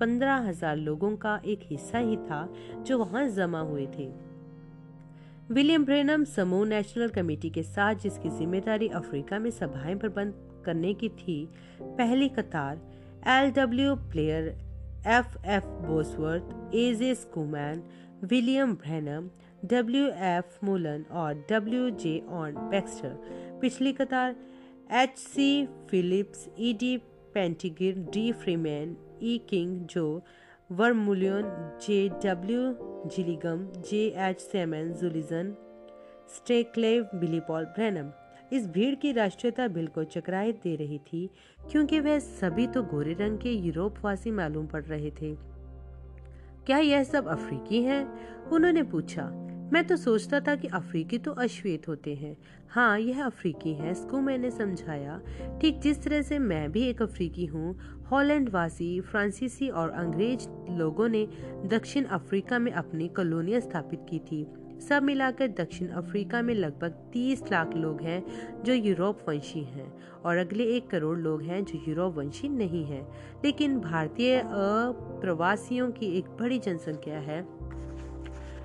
पंद्रह 0.00 0.48
हज़ार 0.48 0.76
लोगों 0.76 1.16
का 1.16 1.40
एक 1.44 1.60
हिस्सा 1.62 1.98
ही 1.98 2.16
था 2.16 2.48
जो 2.86 2.98
वहाँ 2.98 3.28
जमा 3.28 3.60
हुए 3.60 3.86
थे। 3.98 4.08
विलियम 5.50 5.84
ब्रेनम 5.84 6.24
समूह 6.26 6.66
नेशनल 6.66 7.08
कमेटी 7.08 7.50
के 7.50 7.62
साथ, 7.62 7.94
जिसकी 7.94 8.28
ज़िम्मेदारी 8.30 8.88
अफ्रीका 8.88 9.38
में 9.38 9.50
सभाएँ 9.50 9.96
प्रबंध 9.96 10.34
करने 10.68 10.94
की 11.02 11.08
थी 11.22 11.38
पहली 11.80 12.28
कतार 12.38 12.80
L 13.36 13.50
W 13.56 13.94
Player 14.12 14.48
F 15.16 15.36
F 15.56 15.64
Bosworth 15.86 16.74
A J 16.76 17.14
Schoeman 17.14 17.82
William 18.30 18.74
Branham 18.84 19.28
W 19.70 20.06
F 20.30 20.64
Mullan 20.64 21.04
और 21.20 21.34
डब्ल्यू 21.50 21.88
जे 22.04 22.18
ऑन 22.40 22.54
बैक्स्टर 22.70 23.58
पिछली 23.60 23.92
कतार 24.00 24.34
H 25.02 25.16
C 25.18 25.48
Phillips 25.90 26.48
E 26.58 26.72
D 26.80 26.96
Pettigrew 27.34 27.98
D 28.12 28.30
Freeman 28.42 28.96
E 29.22 29.38
King 29.48 29.80
Joe 29.94 30.04
Vermeulen 30.70 31.50
J 31.86 31.98
W 32.24 32.62
Gillingham 33.14 33.66
J 33.90 34.06
H 34.28 34.40
Seaman 34.40 34.92
Julius 35.00 35.54
Stadsklev 36.36 37.04
Billy Paul 37.20 37.64
Branham 37.76 38.10
इस 38.52 38.66
भीड़ 38.66 38.94
की 38.94 39.12
राष्ट्रीयता 39.12 39.68
bill 39.68 39.86
को 39.86 40.04
चकराए 40.04 40.52
दे 40.52 40.76
रही 40.76 40.98
थी, 40.98 41.28
क्योंकि 41.70 42.00
वह 42.00 42.18
सभी 42.18 42.66
तो 42.66 42.82
गोरे 42.82 43.12
रंग 43.12 43.38
के 43.38 43.50
यूरोपवासी 43.50 44.30
मालूम 44.30 44.66
पड़ 44.66 44.84
रहे 44.84 45.10
थे। 45.10 45.34
क्या 46.66 46.78
यह 46.78 47.04
सब 47.04 47.26
अफ्रीकी 47.26 47.82
हैं? 47.82 48.04
उन्होंने 48.48 48.82
पूछा। 48.82 49.30
मैं 49.72 49.86
तो 49.86 49.96
सोचता 49.96 50.40
था 50.40 50.54
कि 50.54 50.68
अफ्रीकी 50.68 51.18
तो 51.18 51.32
अश्वेत 51.32 51.88
होते 51.88 52.14
हैं। 52.14 52.36
हाँ 52.70 52.98
यह 52.98 53.24
अफ्रीकी 53.24 53.72
है, 53.72 53.90
इसको 53.90 54.20
मैंने 54.20 54.50
समझाया। 54.50 55.20
ठीक 55.60 55.80
जिस 55.80 56.02
तरह 56.02 56.22
से 56.22 56.38
मैं 56.38 56.70
भी 56.72 56.82
एक 56.82 57.02
अफ्रीकी 57.02 57.46
हूँ 57.46 57.76
हॉलैंड 58.10 58.48
वासी 58.48 59.00
फ्रांसीसी 59.00 59.68
और 59.68 59.90
अंग्रेज़ 59.90 60.48
लोगों 60.70 61.08
ने 61.08 61.26
दक्षिण 61.64 62.04
अफ्रीका 62.04 62.58
में 62.58 62.72
अपनी 62.72 63.08
कॉलोनियाँ 63.08 63.60
स्थापित 63.60 64.06
की 64.10 64.18
थी। 64.18 64.46
सब 64.80 65.02
मिलाकर 65.02 65.48
दक्षिण 65.58 65.88
अफ्रीका 65.90 66.40
में 66.42 66.54
लगभग 66.54 66.94
30 67.12 67.42
लाख 67.52 67.74
लोग 67.76 68.00
हैं 68.02 68.22
जो 68.64 68.72
यूरोप 68.72 69.24
वंशी 69.28 69.62
हैं 69.64 69.92
और 70.22 70.36
अगले 70.36 70.64
एक 70.76 70.88
करोड़ 70.90 71.18
लोग 71.18 71.42
हैं 71.42 71.64
जो 71.64 71.82
यूरोप 71.88 72.16
वंशी 72.16 72.48
नहीं 72.48 72.84
हैं। 72.84 73.02
लेकिन 73.44 73.78
भारतीय 73.80 74.38
अप्रवासियों 74.38 75.90
की 75.90 76.06
एक 76.18 76.28
बड़ी 76.40 76.58
जनसंख्या 76.58 77.18
है। 77.20 77.40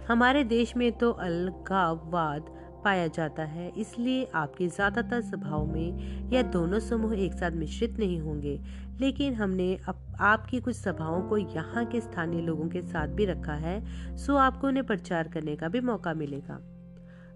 हमारे 0.07 0.43
देश 0.43 0.75
में 0.77 0.91
तो 0.91 1.11
अलगाववाद 1.11 2.49
पाया 2.83 3.07
जाता 3.07 3.43
है, 3.43 3.71
इसलिए 3.71 4.23
आपके 4.35 4.67
ज़्यादातर 4.67 5.21
सभाओं 5.21 5.65
में 5.65 6.29
यह 6.31 6.41
दोनों 6.51 6.79
समूह 6.79 7.13
एक 7.15 7.33
साथ 7.33 7.51
मिश्रित 7.51 7.99
नहीं 7.99 8.19
होंगे। 8.19 8.59
लेकिन 8.99 9.33
हमने 9.33 9.77
अब 9.87 10.17
आपकी 10.19 10.59
कुछ 10.59 10.75
सभाओं 10.75 11.21
को 11.21 11.37
यहाँ 11.37 11.85
के 11.85 12.01
स्थानीय 12.01 12.41
लोगों 12.41 12.67
के 12.69 12.81
साथ 12.81 13.07
भी 13.07 13.25
रखा 13.25 13.53
है, 13.53 13.81
सो 14.17 14.35
आपको 14.35 14.67
उन्हें 14.67 14.85
प्रचार 14.85 15.27
करने 15.27 15.55
का 15.55 15.67
भी 15.67 15.79
मौका 15.79 16.13
मिलेगा। 16.13 16.59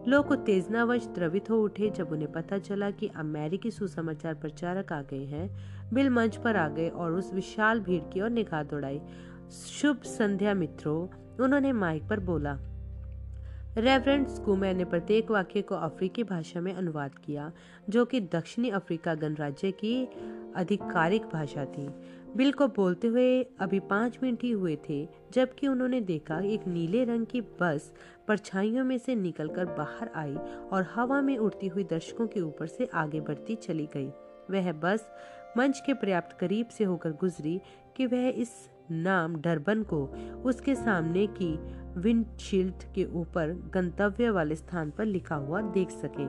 लोग 0.08 0.32
उत्तेजनावश 0.32 1.08
द्रवित 1.08 1.50
हो 1.50 1.62
उठे 1.64 1.90
जब 1.90 2.12
उन्हें 2.12 2.32
पता 2.32 2.58
चला 2.58 2.92
कि 2.92 3.08
अमेरिकी 3.16 3.72
सुसमाचार 3.72 4.34
प्रचारक 4.34 4.94
आ 4.94 5.02
गए 5.02 5.26
हैं, 5.26 5.50
बिल 5.94 6.10
मंच 6.10 6.36
पर 6.36 6.56
आ 6.56 6.68
गए 6.70 6.90
और 6.90 7.12
उस 7.12 7.34
विशाल 7.34 7.80
भीड़ 7.80 8.02
की 8.14 8.22
ओर 8.22 8.30
निगाह 8.30 8.64
दौड़ाई। 8.64 9.02
शुभ 9.52 10.02
संध्या 10.02 10.54
मित्रों, 10.54 11.08
उन्होंने 11.44 11.72
माइक 11.72 12.08
पर 12.08 12.20
बोला। 12.20 12.58
रेवरेंड 13.78 14.28
स्कूमैर 14.28 14.76
ने 14.76 14.86
प्रत्येक 14.86 15.32
वाक्य 15.32 15.62
को 15.62 15.76
अफ्रीकी 15.76 16.24
भाषा 16.24 16.62
में 16.62 16.74
अनुवाद 16.74 17.18
किया, 17.26 17.52
जो 17.90 18.06
कि 18.06 18.22
दक्षिणी 18.22 18.70
अफ्रीका 18.70 19.14
गणराज्य 19.16 19.72
की 19.72 20.08
आधिकारिक 20.56 21.26
भाषा 21.34 21.66
थी। 21.66 21.88
बिल 22.36 22.52
को 22.52 22.68
बोलते 22.68 23.08
हुए 23.08 23.44
अभी 23.60 23.80
पाँच 23.80 24.18
मिनट 24.24 24.44
ही 24.44 24.52
हुए 24.52 24.78
थे, 24.90 25.08
जबकि 25.34 25.68
उन्होंने 25.68 26.02
देखा 26.02 26.40
एक 26.40 26.68
नीले 26.68 27.04
रंग 27.04 27.26
की 27.26 27.42
बस 27.42 27.92
परछाइयों 28.28 28.86
में 28.86 28.98
से 28.98 29.16
निकलकर 29.16 29.66
बाहर 29.66 30.10
आई 30.16 30.36
और 30.72 30.88
हवा 30.96 31.22
में 31.22 31.38
उड़ती 31.38 31.68
हुई 31.68 31.84
दर्शकों 31.84 32.28
के 32.28 32.42
ऊपर 32.42 32.68
से 32.68 32.90
आगे 32.94 33.22
बढ़ती 33.22 33.56
चली 33.56 33.90
गई। 33.94 34.10
वह 34.52 34.72
बस 34.72 35.10
मंच 35.58 35.84
के 35.86 35.94
पर्याप्त 35.94 36.38
करीब 36.40 36.68
से 36.68 36.84
होकर 36.84 37.12
गुजरी 37.12 37.62
कि 37.98 38.06
वह 38.06 38.28
इस 38.28 38.50
नाम 38.92 39.36
डरबन 39.36 39.84
को 39.84 40.06
उसके 40.46 40.76
सामने 40.76 41.28
की 41.28 41.54
विंडशील्ड 41.98 42.84
के 42.96 43.06
ऊपर 43.14 43.52
गंतव्य 43.74 44.30
वाले 44.30 44.56
स्थान 44.56 44.90
पर 44.90 45.06
लिखा 45.06 45.36
हुआ 45.36 45.62
देख 45.62 45.90
सके। 45.90 46.26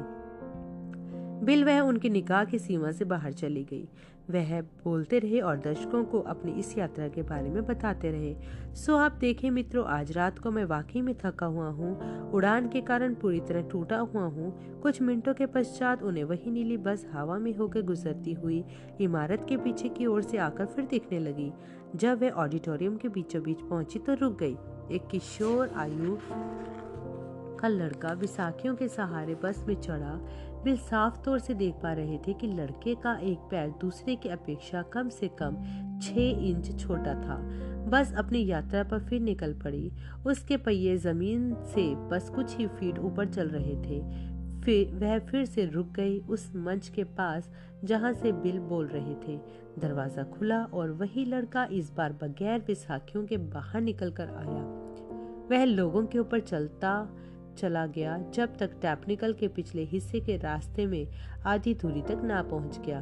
बिल 1.44 1.64
वह 1.64 1.80
उनकी 1.80 2.10
निगाह 2.10 2.44
की 2.44 2.58
सीमा 2.58 2.90
से 2.92 3.04
बाहर 3.04 3.32
चली 3.32 3.64
गई। 3.64 3.88
वह 4.30 4.60
बोलते 4.62 5.18
रहे 5.18 5.40
और 5.40 5.56
दर्शकों 5.56 6.04
को 6.04 6.20
अपनी 6.20 6.52
इस 6.52 6.76
यात्रा 6.78 7.08
के 7.08 7.22
बारे 7.22 7.50
में 7.50 7.66
बताते 7.66 8.10
रहे। 8.10 8.34
सो 8.74 8.96
आप 8.96 9.12
देखें 9.12 9.50
मित्रों, 9.50 9.84
आज 9.86 10.12
रात 10.12 10.38
को 10.38 10.50
मैं 10.50 10.64
वाकई 10.64 11.00
में 11.02 11.14
थका 11.24 11.46
हुआ 11.46 11.68
हूँ। 11.68 12.30
उड़ान 12.30 12.68
के 12.68 12.80
कारण 12.80 13.14
पूरी 13.14 13.40
तरह 13.40 13.62
टूटा 13.62 13.98
हुआ 13.98 14.24
हूँ। 14.24 14.80
कुछ 14.80 15.02
मिनटों 15.02 15.34
के 15.34 15.46
पश्चात 15.46 16.02
उन्हें 16.02 16.24
वही 16.24 16.50
नीली 16.50 16.76
बस 16.76 17.06
हवा 17.12 17.38
में 17.38 17.54
होकर 17.56 17.82
गुजरती 17.82 18.32
हुई 18.32 18.64
इमारत 19.00 19.46
के 19.48 19.56
पीछे 19.56 19.88
की 19.88 20.06
ओर 20.06 20.22
से 20.22 20.38
आकर 20.38 20.66
फिर 20.66 20.84
दिखने 20.84 21.18
लगी। 21.18 21.52
जब 21.96 22.20
वह 22.22 22.30
ऑडिटोरियम 22.30 22.96
के 22.96 23.08
बीचों 23.08 23.42
बीच 23.42 23.60
पहुँची 23.60 23.98
तो 23.98 24.14
रुक 24.14 24.38
गई। 24.38 24.56
एक 24.92 25.06
किशोर 25.06 25.68
आयु 25.68 26.18
का 27.60 27.68
लड़का 27.68 28.12
विसाखियों 28.12 28.76
के 28.76 28.88
सहारे 28.88 29.34
बस 29.34 29.64
में 29.68 29.74
चढ़ा। 29.74 30.14
बिल 30.64 30.76
साफ़ 30.76 31.20
तौर 31.22 31.38
से 31.38 31.54
देख 31.54 31.74
पा 31.74 31.92
रहे 31.92 32.18
थे 32.18 32.32
कि 32.32 32.46
लड़के 32.46 32.94
का 32.94 33.18
एक 33.18 33.38
पैर 33.38 33.68
दूसरे 33.70 34.16
की 34.16 34.28
अपेक्षा 34.28 34.82
कम 34.82 35.08
से 35.08 35.28
कम 35.28 35.56
छह 36.02 36.20
इंच 36.20 36.80
छोटा 36.80 37.14
था। 37.14 37.36
बस 37.88 38.14
अपनी 38.14 38.46
यात्रा 38.46 38.84
पर 38.84 38.98
फिर 38.98 39.20
निकल 39.20 39.54
पड़ी। 39.54 39.92
उसके 40.26 40.56
पहिए 40.56 40.96
ज़मीन 40.96 41.54
से 41.54 41.94
बस 41.94 42.30
कुछ 42.30 42.56
ही 42.56 42.66
फीट 42.66 42.98
ऊपर 42.98 43.26
चल 43.26 43.48
रहे 43.48 43.76
थे। 43.76 44.28
फिर, 44.60 44.94
वह 44.94 45.18
फिर 45.18 45.44
से 45.44 45.66
रुक 45.66 45.86
गई 45.86 46.20
उस 46.20 46.52
मंच 46.56 46.88
के 46.88 47.04
पास 47.04 47.50
जहाँ 47.84 48.12
से 48.12 48.32
बिल 48.32 48.58
बोल 48.58 48.86
रहे 48.86 49.14
थे। 49.14 49.40
दरवाज़ा 49.78 50.22
खुला 50.22 50.64
और 50.64 50.90
वही 50.90 51.24
लड़का 51.24 51.68
इस 51.72 51.92
बार 51.96 52.12
बगैर 52.12 52.60
विसाखियों 52.60 53.24
के 53.26 53.36
बाहर 53.36 53.80
निकल 53.80 54.10
कर 54.10 54.28
आया। 54.28 54.62
वह 55.50 55.64
लोगों 55.64 56.06
के 56.06 56.18
ऊपर 56.18 56.40
चलता, 56.40 57.08
चला 57.58 57.86
गया, 57.86 58.18
जब 58.34 58.56
तक 58.56 58.70
टैपनिकल 58.82 59.32
के 59.32 59.48
पिछले 59.48 59.84
हिस्से 59.84 60.20
के 60.20 60.36
रास्ते 60.36 60.86
में 60.86 61.08
आधी 61.46 61.74
दूरी 61.74 62.02
तक 62.02 62.20
ना 62.24 62.42
पहुँच 62.42 62.78
गया। 62.78 63.00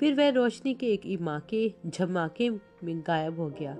फिर 0.00 0.14
वह 0.14 0.28
रोशनी 0.28 0.74
के 0.74 0.86
एक 0.86 1.06
इमाके, 1.06 1.74
झमाके 1.86 2.50
में 2.50 3.00
गायब 3.06 3.40
हो 3.40 3.48
गया। 3.48 3.76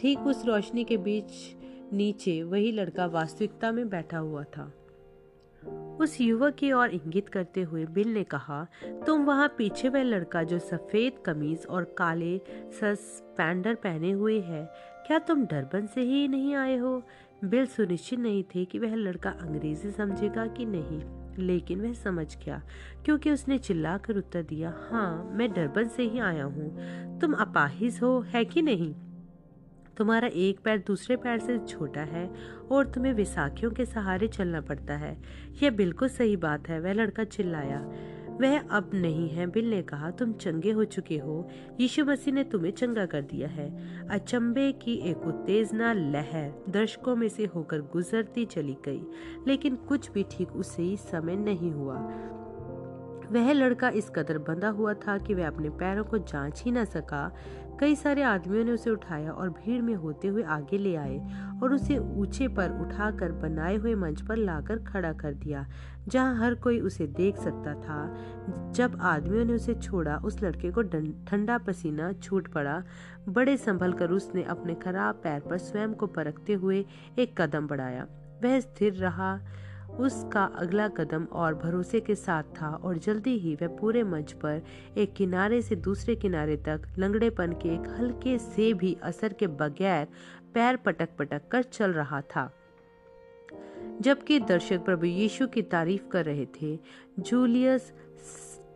ठीक 0.00 0.18
उस 0.18 0.44
रोशनी 0.44 0.84
के 0.84 0.96
बीच 0.96 1.32
नीचे 1.92 2.42
वही 2.42 2.72
लड़का 2.72 3.06
वास्तविकता 3.06 3.72
में 3.72 3.88
बैठा 3.88 4.18
हुआ 4.18 4.42
था। 4.42 4.72
उस 6.00 6.20
युवक 6.20 6.54
की 6.54 6.70
ओर 6.72 6.90
इंगित 6.90 7.28
करते 7.28 7.62
हुए 7.62 7.84
बिल 7.86 8.12
ने 8.14 8.22
कहा, 8.24 8.66
तुम 9.06 9.24
वहाँ 9.24 9.48
पीछे 9.58 9.88
वह 9.88 10.02
लड़का 10.02 10.42
जो 10.42 10.58
सफ़ेद 10.58 11.22
कमीज 11.26 11.66
और 11.66 11.84
काले 11.98 12.36
सस्पेंडर 12.80 13.74
पहने 13.74 14.10
हुए 14.10 14.40
है, 14.40 14.64
क्या 15.06 15.18
तुम 15.18 15.44
डरबन 15.44 15.86
से 15.86 16.00
ही 16.00 16.26
नहीं 16.28 16.54
आए 16.54 16.76
हो? 16.76 17.02
बिल 17.44 17.66
सुनिश्चित 17.66 18.18
नहीं 18.18 18.42
थे 18.44 18.64
कि 18.64 18.78
वह 18.78 18.94
लड़का 18.94 19.30
अंग्रेज़ी 19.30 19.90
समझेगा 19.90 20.46
कि 20.46 20.64
नहीं, 20.64 21.00
लेकिन 21.38 21.80
वह 21.80 21.92
समझ 21.92 22.26
गया, 22.36 22.62
क्योंकि 23.04 23.30
उसने 23.30 23.58
चिल्लाकर 23.58 24.16
उत्तर 24.16 24.42
दिया 24.42 24.74
हाँ 24.90 25.30
मैं 25.32 25.52
डरबन 25.52 25.88
से 25.88 26.02
ही 26.02 26.18
आया 26.18 26.44
हूँ। 26.44 27.18
तुम 27.20 27.32
अपाहिज 27.32 27.98
हो, 28.02 28.20
है 28.20 28.44
कि 28.44 28.62
नहीं? 28.62 28.94
तुम्हारा 29.96 30.28
एक 30.28 30.60
पैर 30.60 30.78
दूसरे 30.78 31.16
पैर 31.16 31.38
से 31.38 31.58
छोटा 31.58 32.00
है 32.00 32.30
और 32.72 32.86
तुम्हें 32.86 33.12
विसाखियों 33.12 33.70
के 33.70 33.84
सहारे 33.84 34.28
चलना 34.28 34.60
पड़ता 34.60 34.94
है। 34.94 35.22
यह 35.62 35.70
बिल्कुल 35.70 36.08
सही 36.08 36.36
बात 36.36 36.68
है, 36.68 36.80
वह 36.80 36.92
लड़का 36.92 37.24
चिल्लाया। 37.24 37.92
वह 38.40 38.60
अब 38.60 38.90
नहीं 38.94 39.28
है, 39.28 39.46
बिल 39.46 39.70
ने 39.70 39.82
कहा, 39.82 40.10
तुम 40.10 40.32
चंगे 40.32 40.70
हो 40.70 40.84
चुके 40.84 41.18
हो। 41.18 41.48
यीशु 41.80 42.04
मसीह 42.04 42.34
ने 42.34 42.44
तुम्हें 42.44 42.72
चंगा 42.72 43.06
कर 43.06 43.22
दिया 43.22 43.48
है। 43.48 43.68
अचंबे 44.08 44.72
की 44.72 44.94
एक 44.94 45.18
उत्तेजना 45.18 45.92
लहर 45.92 46.64
दर्शकों 46.68 47.16
में 47.16 47.28
से 47.28 47.44
होकर 47.44 47.80
गुजरती 47.80 48.44
चली 48.44 48.76
गई, 48.84 49.02
लेकिन 49.46 49.76
कुछ 49.76 50.10
भी 50.12 50.22
ठीक 50.22 50.52
उसे 50.52 50.82
ही 50.82 50.96
समय 50.96 51.36
नहीं 51.36 51.72
हुआ। 51.72 51.96
वह 53.32 53.52
लड़का 53.52 53.88
इस 53.88 54.10
कदर 54.10 54.38
बंधा 54.38 54.68
हुआ 54.68 54.94
था 54.94 55.18
कि 55.18 55.34
वह 55.34 55.46
अपने 55.46 55.70
पैरों 55.70 56.04
को 56.04 56.18
जाँच 56.18 56.62
ही 56.62 56.70
न 56.70 56.84
सका। 56.84 57.34
कई 57.80 57.94
सारे 57.94 58.22
आदमियों 58.22 58.64
ने 58.64 58.72
उसे 58.72 58.90
उठाया 58.90 59.30
और 59.30 59.48
भीड़ 59.50 59.80
में 59.82 59.94
होते 59.94 60.28
हुए 60.28 60.42
आगे 60.42 60.78
ले 60.78 60.94
आए 60.96 61.18
और 61.62 61.74
उसे 61.74 61.98
ऊँचे 61.98 62.48
पर 62.48 62.70
उठाकर 62.80 63.32
बनाए 63.32 63.76
हुए 63.76 63.94
मंच 63.94 64.20
पर 64.20 64.36
लाकर 64.36 64.78
खड़ा 64.84 65.12
कर 65.12 65.34
दिया, 65.34 65.66
जहाँ 66.08 66.38
हर 66.38 66.54
कोई 66.54 66.80
उसे 66.80 67.06
देख 67.06 67.36
सकता 67.36 67.74
था। 67.74 68.72
जब 68.72 68.98
आदमियों 69.00 69.44
ने 69.44 69.52
उसे 69.52 69.74
छोड़ा, 69.74 70.16
उस 70.16 70.42
लड़के 70.42 70.70
को 70.70 70.82
ठंडा 70.82 71.58
पसीना 71.58 72.12
छूट 72.12 72.48
पड़ा। 72.48 72.82
बड़े 73.28 73.56
संभल 73.56 73.92
कर 73.92 74.10
उसने 74.10 74.42
अपने 74.44 74.74
खराब 74.74 75.14
पैर 75.14 75.40
पर 75.40 75.58
स्वयं 75.58 75.94
को 75.94 76.06
परखते 76.06 76.52
हुए 76.54 76.84
एक 77.18 77.40
कदम 77.40 77.66
बढ़ाया। 77.66 78.06
वह 78.42 78.60
स्थिर 78.60 78.94
रहा। 78.94 79.38
उसका 80.00 80.44
अगला 80.44 80.88
कदम 80.88 81.24
और 81.24 81.54
भरोसे 81.54 82.00
के 82.00 82.14
साथ 82.14 82.42
था 82.42 82.68
और 82.68 82.98
जल्दी 82.98 83.38
ही 83.38 83.54
वह 83.54 83.68
पूरे 83.68 84.02
मंच 84.04 84.32
पर 84.32 84.62
एक 84.96 85.12
किनारे 85.12 85.62
से 85.62 85.76
दूसरे 85.76 86.16
किनारे 86.16 86.56
तक 86.56 86.82
लंगड़ेपन 86.98 87.52
के 87.52 87.68
एक 87.68 87.88
हल्के 87.88 88.38
से 88.38 88.74
भी 88.74 88.96
असर 89.02 89.32
के 89.32 89.46
बगैर 89.46 90.06
पैर 90.54 90.76
पटक 90.76 91.08
पटक 91.18 91.48
कर 91.48 91.62
चल 91.62 91.92
रहा 91.92 92.20
था। 92.20 92.52
जबकि 94.00 94.40
दर्शक 94.40 94.84
प्रभु 94.84 95.06
यीशु 95.06 95.46
की 95.46 95.62
तारीफ़ 95.62 96.08
कर 96.08 96.24
रहे 96.24 96.46
थे, 96.62 96.78
जूलियस 97.18 97.92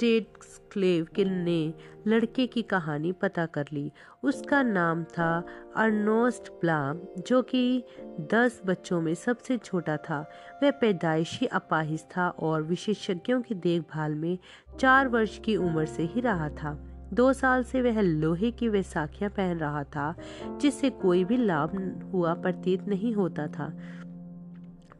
स्टेट 0.00 1.18
ने 1.18 1.74
लड़के 2.06 2.46
की 2.46 2.62
कहानी 2.62 3.12
पता 3.12 3.46
कर 3.46 3.64
ली। 3.72 3.92
उसका 4.22 4.62
नाम 4.62 5.04
था 5.04 5.46
अर्नोस्ट 5.76 6.50
ब्लाम, 6.52 7.00
जो 7.26 7.42
कि 7.42 7.84
दस 8.20 8.60
बच्चों 8.66 9.00
में 9.00 9.14
सबसे 9.14 9.58
छोटा 9.58 9.96
था। 9.96 10.30
वह 10.62 10.70
पैदाइशी, 10.70 11.46
अपाहिज 11.46 12.04
था 12.16 12.28
और 12.28 12.62
विशेषज्ञों 12.62 13.42
की 13.42 13.54
देखभाल 13.54 14.14
में 14.14 14.38
चार 14.80 15.08
वर्ष 15.08 15.38
की 15.38 15.56
उम्र 15.56 15.86
से 15.86 16.02
ही 16.02 16.20
रहा 16.20 16.48
था। 16.48 16.86
दो 17.12 17.32
साल 17.32 17.64
से 17.64 17.82
वह 17.82 18.00
लोहे 18.00 18.50
की 18.50 18.68
वैसाखियाँ 18.68 19.30
पहन 19.30 19.58
रहा 19.58 19.84
था, 19.84 20.14
जिससे 20.60 20.90
कोई 20.90 21.24
भी 21.24 21.36
लाभ 21.36 22.02
हुआ 22.12 22.34
प्रतीत 22.34 22.82
नहीं 22.88 23.14
होता 23.14 23.46
था। 23.46 23.78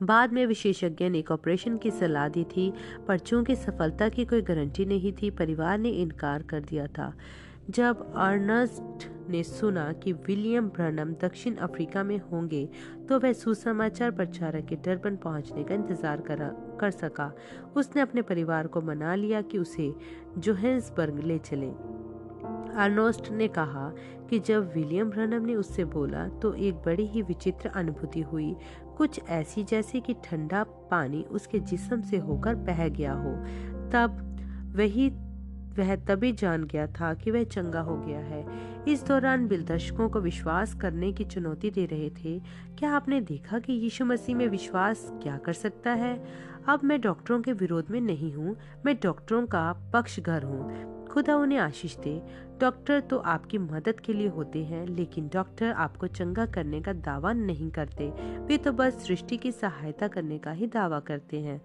बाद 0.00 0.32
में 0.32 0.44
विशेषज्ञ 0.46 1.08
ने 1.08 1.18
एक 1.18 1.30
ऑपरेशन 1.30 1.76
की 1.76 1.90
सलाह 1.90 2.28
दी 2.28 2.44
थी 2.46 2.72
पर 3.08 3.18
चूँकि 3.18 3.56
सफलता 3.56 4.08
की 4.08 4.24
कोई 4.24 4.42
गारंटी 4.42 4.84
नहीं 4.86 5.12
थी 5.12 5.30
परिवार 5.30 5.78
ने 5.78 5.90
इनकार 6.02 6.42
कर 6.42 6.60
दिया 6.60 6.86
था। 6.88 7.12
जब 7.70 8.12
अर्नस्ट 8.16 9.08
ने 9.30 9.42
सुना 9.42 9.92
कि 9.92 10.12
विलियम 10.26 10.68
ब्रनम 10.68 11.12
दक्षिण 11.20 11.54
अफ्रीका 11.56 12.02
में 12.02 12.18
होंगे 12.32 12.68
तो 13.08 13.18
वह 13.20 13.32
सुसमाचार 13.32 14.10
प्रचारक 14.10 14.66
के 14.66 14.76
डरबन 14.76 15.16
पहुँचने 15.16 15.64
का 15.64 15.74
इंतज़ार 15.74 16.20
कर, 16.20 16.38
कर 16.80 16.90
सका। 16.90 17.32
उसने 17.76 18.02
अपने 18.02 18.22
परिवार 18.22 18.66
को 18.66 18.80
मना 18.80 19.14
लिया 19.14 19.42
कि 19.42 19.58
उसे 19.58 19.92
जोहेंसबर्ग 20.38 21.20
ले 21.20 21.38
चले। 21.40 21.70
अर्नोस्ट 22.76 23.30
ने 23.30 23.46
कहा 23.48 23.88
कि 24.30 24.38
जब 24.38 24.72
विलियम 24.74 25.10
ब्रनम 25.10 25.46
ने 25.46 25.54
उससे 25.54 25.84
बोला 25.86 26.26
तो 26.42 26.52
एक 26.54 26.74
बड़ी 26.86 27.06
ही 27.06 27.22
विचित्र 27.22 27.68
अनुभूति 27.68 28.20
हुई। 28.22 28.54
कुछ 29.00 29.20
ऐसी 29.28 29.64
जैसे 29.64 30.00
कि 30.00 30.14
ठंडा 30.14 30.62
पानी 30.90 31.22
उसके 31.22 31.58
जिस्म 31.58 32.00
से 32.02 32.18
होकर 32.18 32.54
बह 32.54 32.88
गया 32.88 33.12
हो। 33.12 33.30
तब 33.90 34.26
वही, 34.76 35.08
वह 35.78 35.94
तभी 35.96 36.32
जान 36.32 36.64
गया 36.64 36.86
था 36.86 37.14
कि 37.14 37.30
वह 37.30 37.44
चंगा 37.44 37.80
हो 37.80 37.96
गया 37.96 38.18
है। 38.18 38.44
इस 38.88 39.06
दौरान 39.06 39.46
बिल 39.48 39.64
दर्शकों 39.64 40.08
को 40.08 40.20
विश्वास 40.20 40.74
करने 40.74 41.12
की 41.12 41.24
चुनौती 41.24 41.70
दे 41.70 41.86
रहे 41.86 42.10
थे, 42.10 42.38
क्या 42.78 42.90
आपने 42.90 43.20
देखा 43.20 43.58
कि 43.58 43.72
यीशु 43.72 44.04
मसीह 44.04 44.36
में 44.36 44.46
विश्वास 44.48 45.08
क्या 45.22 45.36
कर 45.36 45.52
सकता 45.52 45.90
है? 45.90 46.14
अब 46.68 46.84
मैं 46.84 47.00
डॉक्टरों 47.00 47.40
के 47.40 47.52
विरोध 47.52 47.90
में 47.90 48.00
नहीं 48.00 48.32
हूँ, 48.34 48.56
मैं 48.86 48.96
डॉक्टरों 48.96 49.46
का 49.46 49.72
पक्षघर 49.92 50.42
हूँ। 50.42 51.06
खुदा 51.06 51.36
उन्हें 51.36 51.58
आशीष 51.58 51.96
दे। 51.96 52.22
डॉक्टर 52.60 53.00
तो 53.00 53.18
आपकी 53.18 53.58
मदद 53.58 54.00
के 54.00 54.12
लिए 54.12 54.28
होते 54.28 54.64
हैं, 54.64 54.86
लेकिन 54.86 55.28
डॉक्टर 55.28 55.72
आपको 55.72 56.06
चंगा 56.06 56.46
करने 56.46 56.80
का 56.80 56.92
दावा 56.92 57.32
नहीं 57.32 57.70
करते। 57.70 58.10
वे 58.38 58.58
तो 58.58 58.72
बस 58.72 59.04
सृष्टि 59.06 59.36
की 59.36 59.52
सहायता 59.52 60.08
करने 60.08 60.38
का 60.38 60.50
ही 60.50 60.66
दावा 60.66 61.00
करते 61.00 61.40
हैं। 61.40 61.60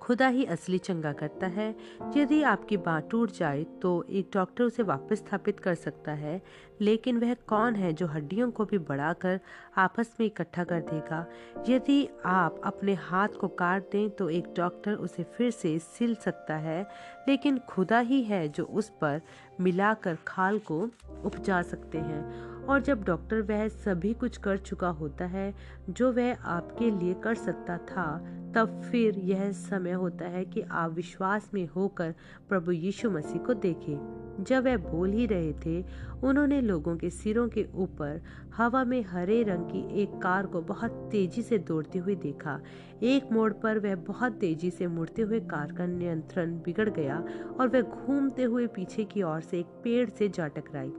खुदा 0.00 0.28
ही 0.28 0.44
असली 0.44 0.78
चंगा 0.78 1.12
करता 1.12 1.46
है। 1.46 1.74
यदि 2.16 2.42
आपकी 2.42 2.76
बात 2.76 3.10
टूट 3.10 3.30
जाए 3.30 3.64
तो 3.82 4.02
एक 4.10 4.30
डॉक्टर 4.34 4.64
उसे 4.64 4.82
वापस 4.82 5.16
स्थापित 5.16 5.60
कर 5.60 5.74
सकता 5.74 6.12
है। 6.12 6.40
लेकिन 6.80 7.18
वह 7.18 7.34
कौन 7.34 7.74
है 7.74 7.92
जो 7.92 8.06
हड्डियों 8.06 8.50
को 8.50 8.64
भी 8.64 8.78
बढ़ाकर 8.78 9.40
आपस 9.76 10.14
में 10.20 10.26
इकट्ठा 10.26 10.64
कर 10.64 10.80
देगा? 10.80 11.26
यदि 11.68 12.08
आप 12.24 12.60
अपने 12.64 12.94
हाथ 12.94 13.28
को 13.28 13.48
काट 13.48 13.90
दें 13.92 14.08
तो 14.10 14.30
एक 14.30 14.52
डॉक्टर 14.56 14.94
उसे 14.94 15.22
फिर 15.22 15.50
से 15.50 15.78
सिल 15.78 16.14
सकता 16.14 16.56
है। 16.56 16.82
लेकिन 17.28 17.58
खुदा 17.68 17.98
ही 18.00 18.22
है 18.22 18.48
जो 18.48 18.64
उस 18.64 18.90
पर 19.00 19.20
मिलाकर 19.60 20.18
खाल 20.26 20.58
को 20.58 20.90
उपजा 21.24 21.62
सकते 21.62 21.98
हैं। 21.98 22.50
और 22.66 22.80
जब 22.80 23.04
डॉक्टर 23.04 23.42
वह 23.42 23.68
सभी 23.68 24.14
कुछ 24.14 24.36
कर 24.36 24.56
चुका 24.56 24.88
होता 24.88 25.24
है, 25.24 25.54
जो 25.90 26.12
वह 26.12 26.36
आपके 26.42 26.90
लिए 26.90 27.14
कर 27.14 27.34
सकता 27.34 27.78
था, 27.78 28.36
तब 28.54 28.82
फिर 28.82 29.18
यह 29.18 29.52
समय 29.52 29.92
होता 29.92 30.24
है 30.24 30.44
कि 30.44 30.60
आप 30.60 30.92
विश्वास 30.92 31.50
में 31.54 31.68
होकर 31.68 32.14
प्रभु 32.48 32.72
यीशु 32.72 33.10
मसीह 33.10 33.42
को 33.42 33.54
देखें। 33.54 34.20
जब 34.40 34.64
वह 34.64 34.76
बोल 34.76 35.10
ही 35.10 35.26
रहे 35.26 35.52
थे 35.52 35.84
उन्होंने 36.24 36.60
लोगों 36.60 36.96
के 36.96 37.10
सिरों 37.10 37.48
के 37.48 37.66
ऊपर 37.74 38.20
हवा 38.56 38.84
में 38.84 39.02
हरे 39.02 39.42
रंग 39.42 39.64
की 39.64 40.02
एक 40.02 40.18
कार 40.22 40.46
को 40.46 40.60
बहुत 40.60 40.90
तेज़ी 41.12 41.42
से 41.42 41.58
दौड़ती 41.58 41.98
हुई 41.98 42.14
देखा। 42.14 42.60
एक 43.02 43.32
मोड़ 43.32 43.52
पर 43.52 43.78
वह 43.78 43.94
बहुत 43.94 44.32
तेज़ी 44.32 44.70
से 44.70 44.86
मुड़ते 44.86 45.22
हुए 45.22 45.40
कार 45.40 45.72
का 45.72 45.86
नियंत्रण 45.86 46.54
बिगड़ 46.54 46.88
गया 46.88 47.24
और 47.60 47.68
वह 47.68 47.80
घूमते 47.80 48.42
हुए 48.42 48.66
पीछे 48.66 49.04
की 49.04 49.22
ओर 49.22 49.40
से 49.40 49.58
एक 49.58 49.66
पेड़ 49.84 50.08
से 50.10 50.28
जा 50.28 50.46
टकराई। 50.46 50.92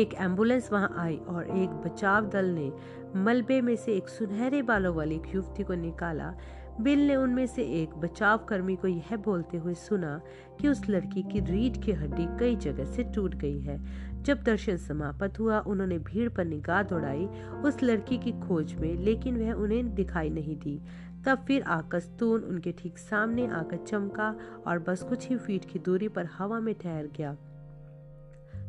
एक 0.00 0.14
एंबुलेंस 0.14 0.72
वहाँ 0.72 0.94
आई 0.96 1.16
और 1.16 1.44
एक 1.58 1.70
बचाव 1.70 2.26
दल 2.26 2.44
ने 2.44 2.72
मलबे 3.16 3.60
में 3.60 3.76
से 3.76 3.94
एक 3.94 4.08
सुनहरे 4.08 4.62
बालों 4.62 4.94
वाली 4.94 5.14
एक 5.14 5.34
युवती 5.34 5.62
को 5.62 5.74
निकाला। 5.74 6.34
बिल 6.80 7.06
ने 7.06 7.16
उनमें 7.16 7.46
से 7.46 7.62
एक 7.82 7.94
बचाव 7.94 8.38
कर्मी 8.38 8.76
को 8.76 8.88
यह 8.88 9.16
बोलते 9.16 9.56
हुए 9.56 9.74
सुना 9.74 10.20
कि 10.60 10.68
उस 10.68 10.88
लड़की 10.88 11.22
की 11.22 11.40
रीढ़ 11.40 11.76
की 11.76 11.92
हड्डी 11.92 12.26
कई 12.38 12.56
जगह 12.56 12.84
से 12.84 13.04
टूट 13.04 13.34
गई 13.34 13.60
है। 13.60 13.78
जब 14.22 14.42
दर्शन 14.42 14.76
समाप्त 14.76 15.38
हुआ, 15.40 15.60
उन्होंने 15.60 15.98
भीड़ 15.98 16.28
पर 16.28 16.44
निगाह 16.44 16.82
दौड़ाई 16.82 17.26
उस 17.64 17.82
लड़की 17.82 18.18
की 18.18 18.32
खोज 18.32 18.74
में, 18.74 18.94
लेकिन 18.94 19.36
वह 19.36 19.52
उन्हें 19.52 19.94
दिखाई 19.94 20.30
नहीं 20.30 20.56
दी। 20.56 20.80
तब 21.26 21.44
फिर 21.46 21.62
आकस्तून 21.62 22.40
उनके 22.40 22.72
ठीक 22.72 22.98
सामने 22.98 23.46
आकर 23.46 23.76
चमका 23.76 24.34
और 24.66 24.78
बस 24.78 25.02
कुछ 25.02 25.28
ही 25.28 25.36
फीट 25.36 25.64
की 25.64 25.78
दूरी 25.78 26.08
पर 26.08 26.28
हवा 26.38 26.60
में 26.60 26.74
ठहर 26.74 27.08
गया। 27.16 27.36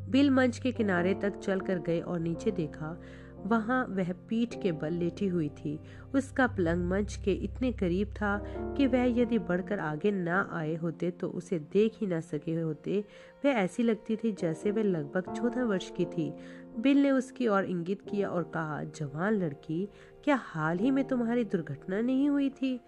बिल 0.09 0.29
मंच 0.29 0.57
के 0.57 0.71
किनारे 0.71 1.13
तक 1.13 1.37
चल 1.37 1.59
कर 1.59 1.79
गए 1.79 1.99
और 1.99 2.19
नीचे 2.19 2.51
देखा 2.51 3.01
वहाँ 3.45 3.85
वह 3.89 4.11
पीठ 4.29 4.61
के 4.61 4.71
बल 4.71 4.93
लेटी 4.93 5.27
हुई 5.27 5.49
थी। 5.49 5.79
उसका 6.15 6.47
पलंग 6.47 6.85
मंच 6.85 7.15
के 7.15 7.33
इतने 7.33 7.71
करीब 7.71 8.07
था 8.07 8.37
कि 8.77 8.87
वह 8.87 9.03
यदि 9.19 9.39
बढ़कर 9.39 9.79
आगे 9.79 10.11
ना 10.11 10.49
आए 10.51 10.75
होते 10.75 11.11
तो 11.11 11.29
उसे 11.29 11.59
देख 11.59 11.97
ही 12.01 12.07
ना 12.07 12.19
सके 12.19 12.53
होते। 12.53 13.03
वह 13.45 13.51
ऐसी 13.51 13.83
लगती 13.83 14.15
थी 14.15 14.31
जैसे 14.31 14.71
वह 14.71 14.83
लगभग 14.83 15.33
चौदह 15.33 15.63
वर्ष 15.63 15.91
की 15.91 16.05
थी। 16.05 16.33
बिल 16.79 17.01
ने 17.01 17.11
उसकी 17.11 17.47
ओर 17.47 17.65
इंगित 17.65 18.01
किया 18.01 18.29
और 18.29 18.43
कहा, 18.43 18.83
जवान 18.83 19.33
लड़की, 19.33 19.87
क्या 20.23 20.35
हाल 20.35 20.79
ही 20.79 20.91
में 20.91 21.03
तुम्हारी 21.07 21.43
दुर्घटना 21.43 22.01
नहीं 22.01 22.29
हुई 22.29 22.49
थी? 22.49 22.79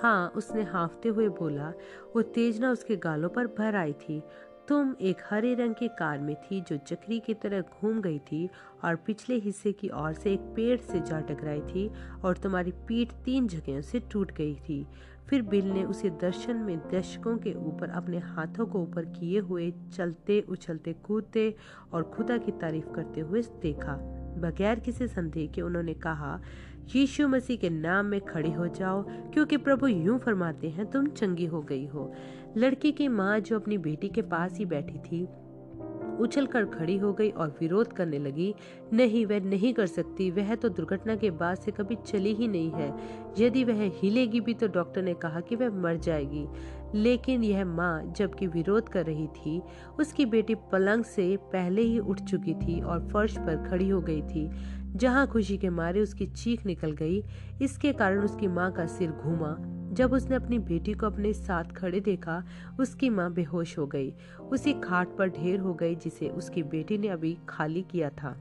हाँ 0.00 0.28
उसने 0.36 0.62
हाफते 0.62 1.08
हुए 1.08 1.28
बोला, 1.28 1.72
वो 2.16 2.22
तेजना 2.22 2.70
उसके 2.70 2.96
गालों 2.96 3.28
पर 3.28 3.46
भर 3.46 3.76
आई 3.76 3.92
थी। 3.92 4.22
तुम 4.68 4.94
एक 5.00 5.16
हरे 5.30 5.54
रंग 5.54 5.74
की 5.74 5.88
कार 5.88 6.18
में 6.18 6.34
थी 6.34 6.60
जो 6.60 6.76
चक्री 6.76 7.18
की 7.20 7.34
तरह 7.34 7.60
घूम 7.60 8.00
गई 8.00 8.18
थी 8.18 8.48
और 8.84 8.96
पिछले 8.96 9.36
हिस्से 9.36 9.72
की 9.72 9.88
ओर 9.88 10.12
से 10.12 10.32
एक 10.32 10.40
पेड़ 10.40 10.80
से 10.80 11.00
जा 11.00 11.20
टकराई 11.20 11.60
थी 11.60 11.90
और 12.24 12.36
तुम्हारी 12.36 12.70
पीठ 12.70 13.12
तीन 13.12 13.48
जगहों 13.48 13.80
से 13.80 14.00
टूट 14.00 14.32
गई 14.32 14.54
थी। 14.54 14.86
फिर 15.30 15.42
बिल 15.42 15.64
ने 15.64 15.84
उसे 15.84 16.10
दर्शन 16.10 16.56
में 16.56 16.78
दर्शकों 16.78 17.36
के 17.38 17.54
ऊपर 17.54 17.90
अपने 17.90 18.18
हाथों 18.18 18.66
को 18.66 18.78
ऊपर 18.78 19.04
किए 19.04 19.38
हुए 19.38 19.72
चलते, 19.96 20.40
उछलते, 20.40 20.92
कूदते 20.92 21.54
और 21.92 22.02
खुदा 22.02 22.38
की 22.38 22.52
तारीफ़ 22.52 22.86
करते 22.86 23.20
हुए 23.20 23.42
देखा। 23.42 23.96
बगैर 24.38 24.80
किसी 24.80 25.08
संदेह 25.08 25.46
के 25.46 25.62
उन्होंने 25.62 25.94
कहा, 25.94 26.40
यीशु 26.96 27.28
मसीह 27.28 27.56
के 27.56 27.70
नाम 27.70 28.06
में 28.06 28.20
खड़े 28.20 28.50
हो 28.50 28.66
जाओ, 28.68 29.02
क्योंकि 29.08 29.56
प्रभु 29.56 29.86
यूँ 29.86 30.18
फरमाते 30.18 30.68
हैं, 30.68 30.90
तुम 30.90 31.06
चंगी 31.06 31.46
हो 31.46 31.62
गई 31.62 31.86
हो। 31.86 32.14
लड़की 32.56 32.92
की 32.92 33.08
माँ 33.08 33.40
जो 33.40 33.58
अपनी 33.58 33.78
बेटी 33.78 34.08
के 34.08 34.22
पास 34.22 34.58
ही 34.58 34.64
बैठी 34.64 34.98
थी 34.98 35.28
उछल 36.20 36.46
कर 36.46 36.64
खड़ी 36.64 36.96
हो 36.96 37.12
गई 37.12 37.30
और 37.30 37.56
विरोध 37.60 37.92
करने 37.92 38.18
लगी, 38.18 38.54
नहीं, 38.92 39.26
वह 39.26 39.40
नहीं 39.40 39.74
कर 39.74 39.86
सकती। 39.86 40.30
वह 40.30 40.54
तो 40.54 40.68
दुर्घटना 40.68 41.16
के 41.16 41.30
बाद 41.30 41.56
से 41.56 41.70
कभी 41.70 41.94
चली 41.94 42.34
ही 42.34 42.48
नहीं 42.48 42.70
है। 42.70 42.96
यदि 43.38 43.64
वह 43.64 43.92
हिलेगी 43.94 44.40
भी 44.40 44.54
तो 44.54 44.68
डॉक्टर 44.68 45.02
ने 45.02 45.14
कहा 45.14 45.40
कि 45.40 45.56
वह 45.56 45.70
मर 45.70 45.96
जाएगी। 45.96 46.46
लेकिन 46.94 47.44
यह 47.44 47.64
माँ 47.64 48.12
जबकि 48.16 48.46
विरोध 48.46 48.88
कर 48.88 49.06
रही 49.06 49.26
थी, 49.26 49.62
उसकी 50.00 50.26
बेटी 50.26 50.54
पलंग 50.54 51.04
से 51.04 51.36
पहले 51.36 51.82
ही 51.82 51.98
उठ 51.98 52.20
चुकी 52.20 52.54
थी 52.54 52.80
और 52.80 53.08
फर्श 53.08 53.38
पर 53.38 53.68
खड़ी 53.70 53.88
हो 53.88 54.00
गई 54.00 54.22
थी। 54.22 54.50
जहाँ 54.96 55.26
खुशी 55.26 55.58
के 55.58 55.70
मारे 55.70 56.00
उसकी 56.00 56.26
चीख 56.26 56.66
निकल 56.66 56.92
गई, 56.92 57.24
इसके 57.62 57.92
कारण 57.92 58.24
उसकी 58.24 58.48
माँ 58.48 58.72
का 58.72 58.86
सिर 58.86 59.10
घूमा। 59.10 59.74
जब 59.98 60.12
उसने 60.12 60.36
अपनी 60.36 60.58
बेटी 60.58 60.92
को 60.92 61.06
अपने 61.06 61.32
साथ 61.32 61.64
खड़े 61.64 62.00
देखा, 62.00 62.44
उसकी 62.80 63.10
माँ 63.10 63.32
बेहोश 63.32 63.78
हो 63.78 63.86
गई। 63.86 64.14
उसी 64.50 64.72
खाट 64.72 65.16
पर 65.16 65.28
ढेर 65.28 65.60
हो 65.60 65.74
गई 65.74 65.94
जिसे 65.94 66.28
उसकी 66.28 66.62
बेटी 66.62 66.98
ने 66.98 67.08
अभी 67.08 67.38
खाली 67.48 67.82
किया 67.82 68.10
था। 68.10 68.36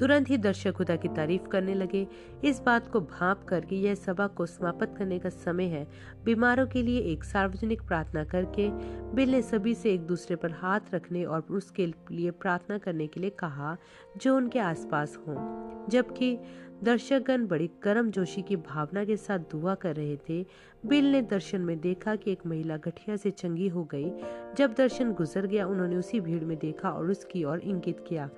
तुरंत 0.00 0.30
ही 0.30 0.38
दर्शक 0.38 0.72
खुदा 0.72 0.96
की 0.96 1.08
तारीफ़ 1.08 1.48
करने 1.48 1.74
लगे। 1.74 2.06
इस 2.44 2.62
बात 2.66 2.90
को 2.90 3.00
भाप 3.00 3.44
कर 3.44 3.60
कि 3.60 3.76
यह 3.76 3.94
सभा 3.94 4.26
को 4.26 4.46
समाप्त 4.46 4.94
करने 4.98 5.18
का 5.18 5.28
समय 5.28 5.64
है। 5.64 5.88
बीमारों 6.24 6.66
के 6.66 6.82
लिए 6.82 7.00
एक 7.00 7.24
सार्वजनिक 7.24 7.82
प्रार्थना 7.82 8.24
करके, 8.24 8.70
बिल 9.14 9.30
ने 9.30 9.42
सभी 9.42 9.74
से 9.74 9.92
एक 9.92 10.06
दूसरे 10.06 10.36
पर 10.36 10.50
हाथ 10.50 10.80
रखने 10.94 11.24
और 11.24 11.40
उसके 11.40 11.86
लिए 11.86 12.30
प्रार्थना 12.30 12.78
करने 12.78 13.06
के 13.06 13.20
लिए 13.20 13.30
कहा, 13.30 13.76
जो 14.16 14.36
उनके 14.36 14.58
आसपास 14.58 15.18
हों। 15.28 15.64
जबकि 15.88 16.38
दर्शकगण 16.82 17.46
बड़ी 17.46 17.70
गर्म 17.82 18.10
जोशी 18.10 18.42
की 18.42 18.56
भावना 18.56 19.04
के 19.04 19.16
साथ 19.16 19.38
दुआ 19.38 19.74
कर 19.74 19.96
रहे 19.96 20.16
थे। 20.16 20.46
बिल 20.86 21.12
ने 21.12 21.22
दर्शन 21.22 21.60
में 21.60 21.80
देखा 21.80 22.16
कि 22.16 22.32
एक 22.32 22.46
महिला 22.46 22.76
गठिया 22.76 23.16
से 23.16 23.30
चंगी 23.30 23.68
हो 23.68 23.84
गई। 23.84 24.10
जब 24.56 24.74
दर्शन 24.74 25.12
गुजर 25.12 25.46
गया, 25.46 25.66
उन्होंने 25.66 25.96
उसी 25.96 26.20
भीड़ 26.20 26.44
में 26.44 26.58
देखा 26.58 26.90
और 26.90 27.10
उसकी 27.10 27.44
ओर 27.44 27.58
इंगित 27.58 28.04
किया। 28.08 28.30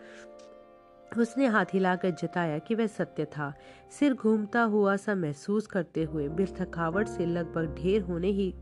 उसने 1.19 1.47
हाथ 1.47 1.65
हिलाकर 1.73 2.11
जताया 2.11 2.59
कि 2.59 2.75
वह 2.75 2.87
सत्य 2.87 3.25
था। 3.25 3.55
सिर 3.91 4.15
घूमता 4.15 4.63
हुआ 4.63 4.97
सा 4.97 5.15
महसूस 5.15 5.67
करते 5.67 6.05
हुए 6.05 6.29
बिल 6.29 6.47
थकावट 6.47 7.07
से 7.07 7.27
लगभग 7.27 7.75
ढेर 7.79 8.03
होने 8.03 8.29
ही, 8.29 8.55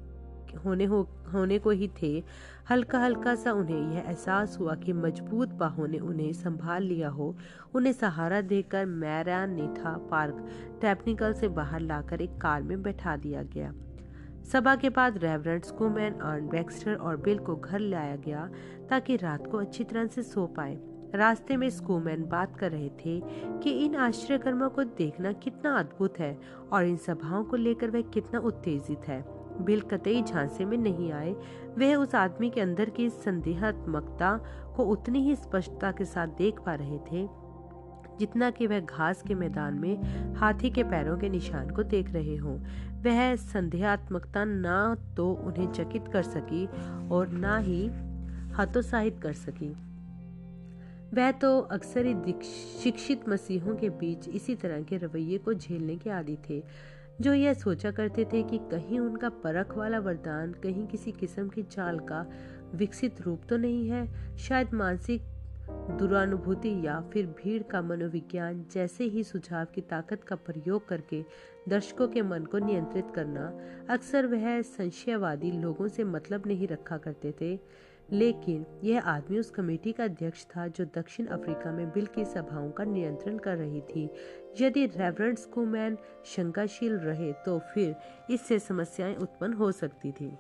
होने 0.65 0.85
हो, 0.85 1.03
होने 1.33 1.59
को 1.59 1.71
ही 1.71 1.91
थे। 2.03 2.23
हल्का 2.71 2.99
हल्का 2.99 3.35
सा 3.35 3.53
उन्हें 3.53 3.95
यह 3.95 4.05
एहसास 4.09 4.57
हुआ 4.61 4.75
कि 4.75 4.93
मज़बूत 4.93 5.49
बाहों 5.49 5.89
ने 5.89 5.99
उन्हें 5.99 6.33
संभाल 6.33 6.83
लिया 6.83 7.09
हो। 7.09 7.37
उन्हें 7.75 7.93
सहारा 7.93 8.41
देकर 8.41 8.87
मैरान 8.87 9.51
नेथा 9.51 9.97
पार्क। 10.11 10.49
टेक्निकल 10.81 11.33
से 11.33 11.49
बाहर 11.49 11.81
लाकर 11.81 12.21
एक 12.21 12.31
कार 12.31 12.63
में 12.63 12.83
बैठा 12.83 13.17
दिया 13.17 13.43
गया। 13.43 13.73
सभा 14.53 14.77
के 14.77 14.89
बाद 14.91 15.19
रेवरेंट 15.19 15.65
स्कूमैन 15.65 16.13
अर्न 16.13 16.49
बैक्स्टर 16.49 16.95
और 16.95 17.17
बिल 17.17 17.39
को 17.39 17.57
घर 17.57 17.79
लाया 17.79 18.17
गया 18.17 18.51
ताकि 18.91 19.17
रात 19.17 19.47
को 19.47 19.59
अच्छी 19.59 19.85
तरह 19.85 20.07
से 20.07 20.23
सो 20.23 20.47
पाए। 20.47 20.79
रास्ते 21.15 21.57
में 21.57 21.71
स्कूमैन 21.71 22.25
बात 22.25 22.57
कर 22.57 22.71
रहे 22.71 22.89
थे 22.89 23.21
कि 23.63 23.71
इन 23.71 23.97
आश्चर्य 23.97 24.39
कर्मों 24.39 24.71
को 24.71 24.85
देखना 24.85 25.33
कितना 25.33 25.79
अद्भुत 25.79 26.19
है 26.19 26.39
और 26.73 26.85
इन 26.85 26.97
सभाओं 26.97 27.45
को 27.45 27.57
लेकर 27.57 27.91
वह 27.91 28.03
कितना 28.03 28.41
उत्तेजित 28.41 29.09
है। 29.09 29.34
बिल 29.57 29.81
कतई 29.81 30.23
झांसे 30.23 30.65
में 30.65 30.77
नहीं 30.79 31.11
आए। 31.13 31.33
वह 31.79 31.95
उस 31.97 32.15
आदमी 32.15 32.51
के 32.51 32.61
अंदर 32.61 32.91
की 32.91 33.09
संदेहात्मकता 33.11 34.37
को 34.77 34.85
उतनी 34.85 35.23
ही 35.23 35.37
स्पष्टता 35.37 35.93
के 35.93 36.05
साथ 36.05 36.29
देख 36.39 36.61
पा 36.61 36.75
रहे 36.75 36.99
थे, 37.03 37.27
जितना 38.19 38.51
कि 38.51 38.67
वह 38.67 38.81
घास 38.81 39.23
के 39.23 39.35
मैदान 39.35 39.75
में 39.75 40.35
हाथी 40.35 40.71
के 40.71 40.83
पैरों 40.85 41.17
के 41.19 41.29
निशान 41.29 41.71
को 41.71 41.83
देख 41.85 42.11
रहे 42.11 42.37
हों। 42.37 42.59
वह 43.05 43.35
संदेहात्मकता 43.37 44.45
ना 44.45 44.95
तो 45.17 45.31
उन्हें 45.33 45.73
चकित 45.73 46.09
कर 46.09 46.23
सकी 46.23 46.67
और 47.09 47.29
ना 47.29 47.57
ही 47.59 47.87
हतोत्साहित 48.57 49.19
कर 49.19 49.33
सकी। 49.33 49.75
वह 51.15 51.31
तो 51.33 51.59
अक्सर 51.61 52.07
ही 52.07 52.33
शिक्षित 52.83 53.29
मसीहों 53.29 53.75
के 53.77 53.89
बीच 53.91 54.29
इसी 54.29 54.55
तरह 54.55 54.83
के 54.83 54.97
रवैये 54.97 55.39
को 55.39 55.55
झेलने 55.55 55.97
के 55.97 56.11
आदि 56.11 56.37
थे। 56.49 56.63
जो 57.21 57.33
यह 57.35 57.55
सोचा 57.55 57.91
करते 57.91 58.25
थे 58.25 58.43
कि 58.43 58.59
कहीं 58.59 58.99
उनका 59.01 59.29
परख 59.29 59.77
वाला 59.77 59.99
वरदान 59.99 60.53
कहीं 60.53 60.87
किसी 60.87 61.13
किस्म 61.13 61.49
की 61.49 61.63
चाल 61.63 61.99
का 61.99 62.27
विकसित 62.75 63.21
रूप 63.21 63.43
तो 63.49 63.57
नहीं 63.57 63.89
है, 63.89 64.37
शायद 64.37 64.73
मानसिक 64.75 65.23
दुरानुभूति 65.99 66.87
या 66.87 67.01
फिर 67.13 67.27
भीड़ 67.27 67.63
का 67.63 67.83
मनोविज्ञान 67.83 68.65
जैसे 68.73 69.05
ही 69.05 69.25
सुझाव 69.25 69.67
की 69.75 69.81
ताकत 69.81 70.25
का 70.25 70.37
प्रयोग 70.37 70.89
करके 70.89 71.25
दर्शकों 71.69 72.09
के 72.09 72.23
मन 72.23 72.45
को 72.45 72.59
नियंत्रित 72.59 73.13
करना, 73.15 73.53
अक्सर 73.91 74.27
वह 74.27 74.61
संशयवादी 74.63 75.51
लोगों 75.53 75.89
से 75.89 76.05
मतलब 76.05 76.43
नहीं 76.47 76.69
रखा 76.69 76.97
करते 76.97 77.35
थे। 77.41 77.59
लेकिन 78.13 78.65
यह 78.85 79.01
आदमी 79.01 79.39
उस 79.39 79.51
कमेटी 79.51 79.93
का 79.93 80.05
अध्यक्ष 80.05 80.45
था 80.47 80.67
जो 80.69 80.85
दक्षिण 80.85 81.27
अफ्रीका 81.27 81.73
में 81.73 81.87
बिल 81.89 82.07
की 82.07 82.25
सभाओं 82.25 82.71
का 82.71 82.85
नियंत्रण 82.85 83.39
कर 83.39 83.57
रही 83.57 83.81
थी। 83.81 84.09
यदि 84.61 84.87
रेवरेंड 84.87 85.39
स्कूमैन 85.39 85.99
शंकाशील 86.27 86.93
रहे 86.93 87.33
तो 87.33 87.59
फिर 87.75 87.95
इससे 88.31 88.59
समस्याएँ 88.59 89.17
उत्पन्न 89.17 89.53
हो 89.53 89.73
सकती 89.73 90.13
थी। 90.13 90.33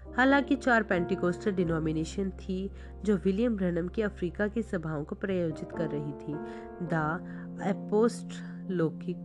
हालाँकि 0.00 0.56
चार 0.56 0.82
पेंटिकोस्टर 0.82 1.50
डिनोमिनेशन 1.50 2.30
थी, 2.30 2.70
जो 3.04 3.16
विलियम 3.16 3.56
ब्रनम 3.56 3.88
की 3.88 4.02
अफ्रीका 4.02 4.48
की 4.48 4.62
सभाओं 4.62 5.04
को 5.04 5.16
प्रायोजित 5.16 5.72
कर 5.72 5.90
रही 5.90 6.12
थी। 6.12 6.34
The 6.82 7.60
apostolic 8.70 9.16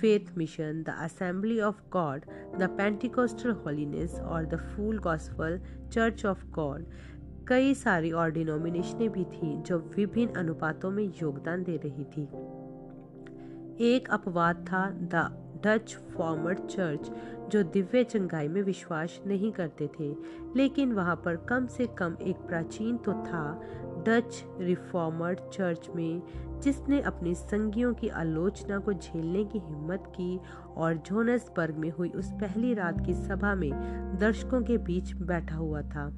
Faith 0.00 0.30
Mission, 0.36 0.82
the 0.84 0.94
Assembly 1.04 1.60
of 1.60 1.80
God, 1.90 2.24
the 2.58 2.68
Pentecostal 2.68 3.54
Holiness 3.64 4.18
और 4.20 4.48
the 4.50 4.58
Full 4.58 4.98
Gospel 4.98 5.58
Church 5.90 6.24
of 6.24 6.46
God. 6.58 6.84
कई 7.48 7.74
सारी 7.74 8.10
और 8.10 8.30
डिनोमिनेशनें 8.30 9.10
भी 9.12 9.24
थी 9.24 9.56
जो 9.62 9.78
विभिन्न 9.96 10.34
अनुपातों 10.34 10.90
में 10.90 11.04
योगदान 11.22 11.62
दे 11.62 11.76
रही 11.84 12.04
थी। 12.04 12.22
एक 13.94 14.08
अपवाद 14.10 14.64
था 14.68 14.88
द 15.14 15.28
डच 15.64 15.94
फॉर्मर 16.16 16.54
चर्च 16.54 17.10
जो 17.50 17.62
दिव्य 17.62 18.04
चंगाई 18.04 18.48
में 18.48 18.62
विश्वास 18.62 19.20
नहीं 19.26 19.52
करते 19.52 19.88
थे 20.00 20.14
लेकिन 20.56 20.92
वहाँ 20.92 21.16
पर 21.24 21.36
कम 21.36 21.66
से 21.66 21.86
कम 21.98 22.16
एक 22.22 22.36
प्राचीन 22.36 22.96
तो 22.96 23.12
था 23.12 23.44
डच 24.06 24.44
रिफॉर्मर 24.60 25.34
चर्च 25.52 25.88
में, 25.96 26.22
जिसने 26.60 27.00
अपनी 27.00 27.34
संगियों 27.34 27.94
की 27.94 28.08
आलोचना 28.08 28.78
को 28.78 28.92
झेलने 28.92 29.44
की 29.44 29.58
हिम्मत 29.58 30.04
की 30.06 30.40
और 30.76 30.94
जोनसबर्ग 30.94 31.76
में 31.76 31.90
हुई 31.90 32.08
उस 32.08 32.32
पहली 32.32 32.74
रात 32.74 33.06
की 33.06 33.14
सभा 33.14 33.54
में 33.54 33.70
दर्शकों 34.18 34.62
के 34.62 34.78
बीच 34.78 35.12
बैठा 35.12 35.56
हुआ 35.56 35.82
था। 35.82 36.10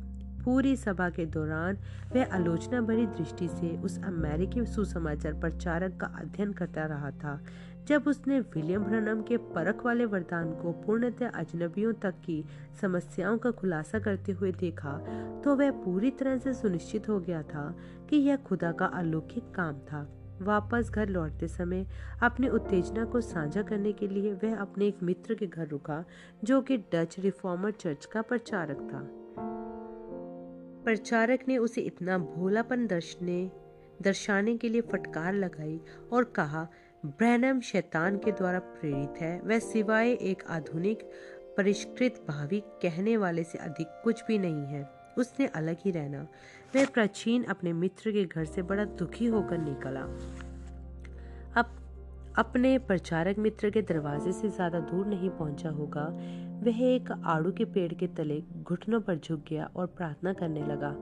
पूरी 0.45 0.77
सभा 0.77 1.09
के 1.11 1.27
दौरान 1.27 1.79
वह 2.15 2.25
आलोचना 2.33 2.81
भरी 2.81 3.07
दृष्टि 3.07 3.49
से 3.49 3.77
उस 3.77 3.99
अमेरिकी 4.05 4.65
सुसमाचार 4.67 5.35
प्रचारक 5.35 5.97
का 5.97 6.07
अध्ययन 6.07 6.53
करता 6.53 6.85
रहा 6.87 7.11
था। 7.11 7.41
जब 7.89 8.05
उसने 8.07 8.41
विलियम 8.41 8.85
ब्रनम 8.85 9.23
के 9.23 9.37
परख 9.37 9.85
वाले 9.85 10.05
वरदान 10.05 10.53
को 10.53 10.73
पूर्णतः 10.73 11.31
अजनबियों 11.31 11.93
तक 11.93 12.15
की 12.25 12.45
समस्याओं 12.81 13.39
का 13.39 13.51
खुलासा 13.51 13.99
करते 13.99 14.33
हुए 14.33 14.53
देखा 14.53 14.93
तो 15.45 15.55
वह 15.57 15.71
पूरी 15.71 16.11
तरह 16.11 16.39
से 16.39 16.55
सुनिश्चित 16.55 17.09
हो 17.09 17.19
गया 17.21 17.43
था 17.43 17.75
कि 18.11 18.17
यह 18.17 18.37
खुदा 18.37 18.73
का 18.73 18.87
अलौकिक 18.87 19.51
काम 19.51 19.79
था। 19.93 20.07
वापस 20.43 20.91
घर 20.91 21.09
लौटते 21.09 21.49
समय 21.49 21.87
अपनी 22.23 22.49
उत्तेजना 22.49 23.05
को 23.05 23.21
साझा 23.21 23.63
करने 23.63 23.93
के 23.93 24.09
लिए 24.09 24.33
वह 24.33 24.57
अपने 24.57 24.87
एक 24.87 25.03
मित्र 25.03 25.35
के 25.35 25.47
घर 25.47 25.69
रुका, 25.69 26.05
जो 26.45 26.61
कि 26.61 26.77
डच 26.93 27.19
रिफॉर्मर 27.19 27.71
चर्च 27.71 28.07
का 28.07 28.23
प्रचारक 28.23 28.89
था। 28.93 29.01
प्रचारक 30.85 31.45
ने 31.49 31.59
उसे 31.59 31.81
इतना 31.81 32.19
भोलापन 32.19 32.87
दर्शने, 32.87 33.51
दर्शाने 34.03 34.57
के 34.57 34.69
लिए 34.69 34.81
फटकार 34.81 35.35
लगाई 35.35 35.81
और 36.13 36.25
कहा 36.25 36.67
ब्रैनम 37.05 37.61
शैतान 37.61 38.17
के 38.19 38.33
द्वारा 38.33 38.59
प्रेरित 38.59 39.21
है। 39.23 39.41
वह 39.41 39.59
सिवाय 39.59 40.11
एक 40.11 40.43
आधुनिक, 40.51 41.03
परिष्कृत 41.57 42.25
भावी 42.29 42.61
कहने 42.83 43.17
वाले 43.17 43.43
से 43.45 43.59
अधिक 43.59 43.89
कुछ 44.05 44.25
भी 44.27 44.39
नहीं 44.39 44.67
है। 44.67 44.83
उसने 45.19 45.47
अलग 45.47 45.77
ही 45.85 45.91
रहना। 45.91 46.27
वह 46.77 46.87
प्राचीन 46.87 47.45
अपने 47.45 47.73
मित्र 47.73 48.13
के 48.13 48.25
घर 48.25 48.45
से 48.45 48.63
बड़ा 48.63 48.85
दुखी 48.85 49.27
होकर 49.27 49.59
निकला। 49.59 50.01
अब 51.61 51.77
अपने 52.39 52.79
प्रचारक 52.79 53.39
मित्र 53.39 53.71
के 53.71 53.83
दरवाजे 53.83 54.33
से 54.33 54.49
ज़्यादा 54.49 54.81
दूर 54.81 55.07
नहीं 55.07 55.31
पहुँचा 55.31 55.71
होगा। 55.71 56.07
वह 56.65 56.83
एक 56.85 57.11
आड़ू 57.25 57.53
के 57.53 57.65
पेड़ 57.65 57.93
के 57.93 58.07
तले 58.07 58.43
घुटनों 58.63 59.01
पर 59.01 59.19
झुक 59.19 59.45
गया 59.51 59.71
और 59.77 59.87
प्रार्थना 59.87 60.33
करने 60.33 60.67
लगा। 60.67 60.97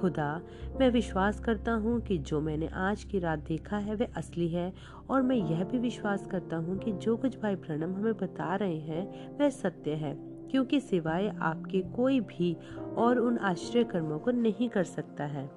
खुदा, 0.00 0.40
मैं 0.80 0.88
विश्वास 0.90 1.40
करता 1.40 1.72
हूँ 1.74 2.00
कि 2.00 2.18
जो 2.20 2.40
मैंने 2.40 2.68
आज 2.76 3.04
की 3.04 3.18
रात 3.18 3.38
देखा 3.38 3.76
है 3.76 3.94
वह 3.94 4.08
असली 4.16 4.48
है, 4.48 4.72
और 5.10 5.22
मैं 5.22 5.36
यह 5.36 5.64
भी 5.64 5.78
विश्वास 5.78 6.26
करता 6.26 6.56
हूँ 6.56 6.78
कि 6.78 6.92
जो 6.94 7.16
कुछ 7.16 7.38
भाई 7.40 7.56
प्रणम 7.56 7.94
हमें 7.94 8.14
बता 8.14 8.54
रहे 8.54 8.78
हैं 8.78 9.36
वह 9.38 9.50
सत्य 9.50 9.94
है, 9.94 10.14
क्योंकि 10.50 10.80
सिवाय 10.80 11.32
आपके 11.42 11.80
कोई 11.96 12.20
भी 12.22 12.56
और 12.96 13.18
उन 13.18 13.38
आश्चर्य 13.38 13.84
कर्मों 13.84 14.18
को 14.18 14.30
नहीं 14.32 14.68
कर 14.68 14.84
सकता 14.86 15.24
है। 15.26 15.50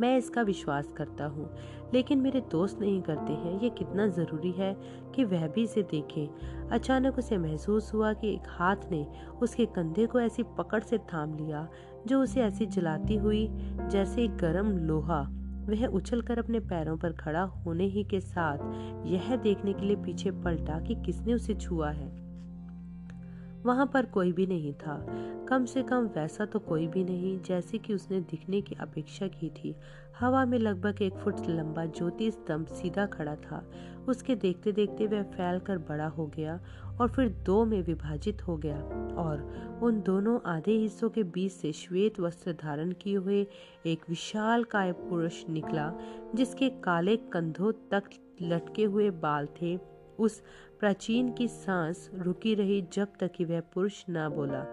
मैं 0.00 0.16
इसका 0.18 0.42
विश्वास 0.42 0.92
करता 0.92 1.24
हूँ, 1.26 1.48
लेकिन 1.94 2.20
मेरे 2.20 2.40
दोस्त 2.50 2.80
नहीं 2.80 3.00
करते 3.02 3.32
हैं 3.32 3.60
ये 3.60 3.68
कितना 3.70 4.06
ज़रूरी 4.06 4.50
है 4.52 4.74
कि 5.14 5.24
वह 5.24 5.46
भी 5.48 5.62
इसे 5.62 5.82
देखें। 5.82 6.68
अचानक 6.68 7.18
उसे 7.18 7.38
महसूस 7.38 7.92
हुआ 7.94 8.12
कि 8.12 8.32
एक 8.34 8.48
हाथ 8.50 8.90
ने 8.90 9.06
उसके 9.42 9.66
कंधे 9.66 10.06
को 10.06 10.20
ऐसी 10.20 10.42
पकड़ 10.58 10.82
से 10.82 10.98
थाम 11.12 11.34
लिया 11.34 11.68
जो 12.06 12.22
उसे 12.22 12.40
ऐसी 12.40 12.66
जलाती 12.66 13.16
हुई, 13.16 13.48
जैसे 13.90 14.28
गर्म 14.28 14.78
लोहा, 14.78 15.20
वह 15.64 15.86
उछलकर 15.86 16.38
अपने 16.38 16.60
पैरों 16.60 16.96
पर 16.96 17.12
खड़ा 17.12 17.42
होने 17.42 17.84
ही 17.84 18.04
के 18.04 18.20
साथ 18.20 18.58
यह 19.06 19.36
देखने 19.36 19.72
के 19.72 19.86
लिए 19.86 19.96
पीछे 19.96 20.30
पलटा 20.30 20.80
कि 20.80 20.94
किसने 20.94 21.34
उसे 21.34 21.54
छुआ 21.54 21.90
है। 21.90 22.24
वहाँ 23.62 23.86
पर 23.86 24.06
कोई 24.06 24.32
भी 24.32 24.46
नहीं 24.46 24.72
था। 24.72 25.06
कम 25.48 25.64
से 25.64 25.82
कम 25.82 26.06
वैसा 26.06 26.44
तो 26.44 26.58
कोई 26.58 26.86
भी 26.86 27.04
नहीं, 27.04 27.40
जैसे 27.40 27.78
कि 27.78 27.94
उसने 27.94 28.20
दिखने 28.20 28.60
की 28.60 28.74
अपेक्षा 28.74 29.26
की 29.26 29.50
थी। 29.50 29.76
हवा 30.20 30.44
में 30.44 30.58
लगभग 30.58 31.02
एक 31.02 31.14
फुट 31.14 31.36
लंबा 31.48 31.84
ज्योति 31.84 32.30
स्तंभ 32.30 32.66
सीधा 32.66 33.06
खड़ा 33.06 33.34
था। 33.34 33.64
उसके 34.08 34.34
देखते 34.34 34.72
देखते 34.72 35.06
वह 35.06 35.22
फैल 35.22 35.58
कर 35.58 35.78
बड़ा 35.78 36.06
हो 36.06 36.26
गया 36.26 36.60
और 37.00 37.08
फिर 37.08 37.28
दो 37.28 37.64
में 37.64 37.82
विभाजित 37.82 38.46
हो 38.46 38.56
गया 38.56 38.76
और 39.14 39.40
उन 39.82 40.00
दोनों 40.00 40.38
आधे 40.46 40.72
हिस्सों 40.72 41.10
के 41.10 41.22
बीच 41.22 41.52
से 41.52 41.72
श्वेत 41.72 42.20
वस्त्र 42.20 42.52
धारण 42.52 42.92
किए 42.92 43.16
हुए 43.16 43.46
एक 43.86 44.00
विशाल 44.08 44.64
काय 44.64 44.92
पुरुष 44.92 45.48
निकला, 45.48 45.92
जिसके 46.34 46.68
काले 46.68 47.16
कंधों 47.16 47.72
तक 47.90 48.02
लटके 48.42 48.84
हुए 48.84 49.10
बाल 49.10 49.48
थे। 49.62 49.78
उस 50.18 50.42
प्राचीन 50.80 51.32
की 51.32 51.48
सांस 51.48 52.10
रुकी 52.14 52.54
रही 52.54 52.84
जब 52.92 53.08
तक 53.20 53.32
कि 53.32 53.44
वह 53.44 53.60
पुरुष 53.60 54.04
ना 54.08 54.28
बोला। 54.28 54.66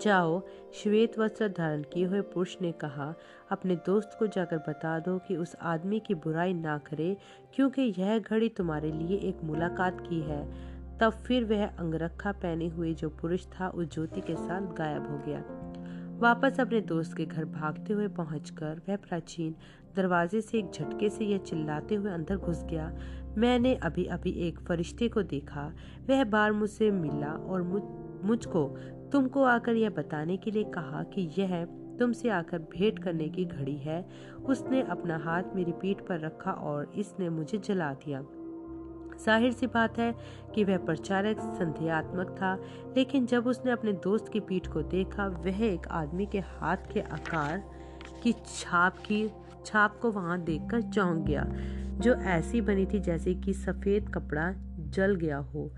जाओ, 0.00 0.42
श्वेत 0.74 1.18
वस्त्र 1.18 1.48
धारण 1.48 1.82
किए 1.82 2.04
हुए 2.04 2.20
पुरुष 2.20 2.56
ने 2.62 2.72
कहा, 2.72 3.14
अपने 3.50 3.76
दोस्त 3.76 4.16
को 4.18 4.26
जाकर 4.26 4.58
बता 4.58 4.98
दो 4.98 5.18
कि 5.18 5.36
उस 5.36 5.56
आदमी 5.62 6.00
की 6.00 6.14
बुराई 6.14 6.54
ना 6.54 6.78
करे, 6.78 7.16
क्योंकि 7.54 7.94
यह 7.98 8.18
घड़ी 8.18 8.48
तुम्हारे 8.48 8.92
लिए 8.92 9.16
एक 9.16 9.44
मुलाकात 9.44 10.00
की 10.00 10.20
है। 10.20 10.70
तब 10.98 11.12
फिर 11.12 11.44
वह 11.44 11.66
अंगरखा 11.66 12.32
पहने 12.32 12.68
हुए 12.68 12.94
जो 12.94 13.08
पुरुष 13.08 13.46
था, 13.46 13.68
उस 13.68 13.94
ज्योति 13.94 14.20
के 14.20 14.34
साथ 14.34 14.60
गायब 14.60 15.10
हो 15.10 15.18
गया। 15.26 15.44
वापस 16.18 16.60
अपने 16.60 16.80
दोस्त 16.80 17.16
के 17.16 17.24
घर 17.26 17.44
भागते 17.44 17.92
हुए 17.92 18.08
पहुंचकर 18.08 18.80
वह 18.88 18.96
प्राचीन 18.96 19.54
दरवाजे 19.96 20.40
से 20.40 20.58
एक 20.58 20.70
झटके 20.70 21.08
से 21.08 21.24
यह 21.24 21.38
चिल्लाते 21.38 21.94
हुए 21.94 22.10
अंदर 22.10 22.36
घुस 22.36 22.64
गया। 22.64 22.98
मैंने 23.38 23.74
अभी 23.74 24.04
अभी 24.04 24.30
एक 24.30 24.60
फरिश्ते 24.60 25.08
को 25.08 25.22
देखा। 25.22 25.72
वह 26.08 26.24
बार 26.24 26.52
मुझसे 26.52 26.90
मिला 26.90 27.32
और 27.32 27.62
मुझ, 27.62 27.82
मुझको 28.24 28.78
तुमको 29.12 29.42
आकर 29.42 29.76
यह 29.76 29.90
बताने 29.90 30.36
के 30.36 30.50
लिए 30.50 30.64
कहा 30.64 31.02
कि 31.14 31.30
यह 31.38 31.64
तुमसे 31.98 32.28
आकर 32.28 32.58
भेंट 32.72 32.98
करने 32.98 33.28
की 33.28 33.44
घड़ी 33.44 33.76
है। 33.76 34.04
उसने 34.44 34.82
अपना 34.82 35.16
हाथ 35.16 35.54
मेरी 35.54 35.72
पीठ 35.72 36.00
पर 36.00 36.20
रखा 36.20 36.52
और 36.52 36.92
इसने 36.96 37.28
मुझे 37.28 37.58
जला 37.58 37.92
दिया। 37.94 38.22
ज़ाहिर 39.24 39.52
सी 39.52 39.66
बात 39.66 39.98
है 39.98 40.14
कि 40.54 40.64
वह 40.64 40.76
प्रचारक 40.76 41.40
संदेहात्मक 41.58 42.30
था, 42.30 42.54
लेकिन 42.96 43.26
जब 43.26 43.46
उसने 43.46 43.70
अपने 43.70 43.92
दोस्त 43.92 44.28
की 44.32 44.40
पीठ 44.40 44.66
को 44.66 44.82
देखा, 44.82 45.26
वह 45.26 45.64
एक 45.64 45.88
आदमी 45.90 46.26
के 46.26 46.40
हाथ 46.40 46.92
के 46.92 47.00
आकार 47.00 47.62
की 48.22 48.32
छाप 48.32 48.96
की, 48.98 49.28
छाप 49.66 49.98
को 50.02 50.10
वहाँ 50.10 50.40
देखकर 50.40 50.82
चौंक 50.82 51.24
गया, 51.26 51.44
जो 52.00 52.14
ऐसी 52.14 52.60
बनी 52.60 52.86
थी 52.86 52.98
जैसे 53.00 53.34
कि 53.34 53.52
सफ़ेद 53.54 54.08
कपड़ा 54.08 54.52
जल 54.90 55.14
गया 55.14 55.36
हो। 55.36 55.70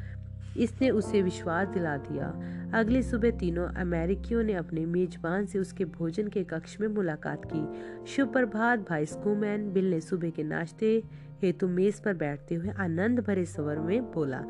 इसने 0.56 0.90
उसे 0.90 1.22
विश्वास 1.22 1.68
दिला 1.68 1.96
दिया। 1.96 2.26
अगली 2.74 3.02
सुबह 3.02 3.30
तीनों 3.30 3.66
अमेरिकियों 3.66 4.42
ने 4.42 4.52
अपने 4.52 4.86
मेजबान 4.86 5.46
से 5.46 5.58
उसके 5.58 5.84
भोजन 5.84 6.28
के 6.28 6.44
कक्ष 6.44 6.80
में 6.80 6.88
मुलाकात 6.88 7.42
की। 7.52 8.06
शुभ 8.06 8.32
प्रभात 8.32 8.88
भाई 8.88 9.06
स्कूमैन 9.06 9.72
बिल 9.72 9.90
ने 9.90 10.00
सुबह 10.00 10.30
के 10.30 10.42
नाश्ते 10.42 11.02
हेतु 11.42 11.68
मेज 11.68 12.00
पर 12.00 12.14
बैठते 12.14 12.54
हुए 12.54 12.70
आनंद 12.70 13.20
भरे 13.20 13.44
स्वर 13.44 13.78
में 13.78 14.12
बोला 14.12 14.44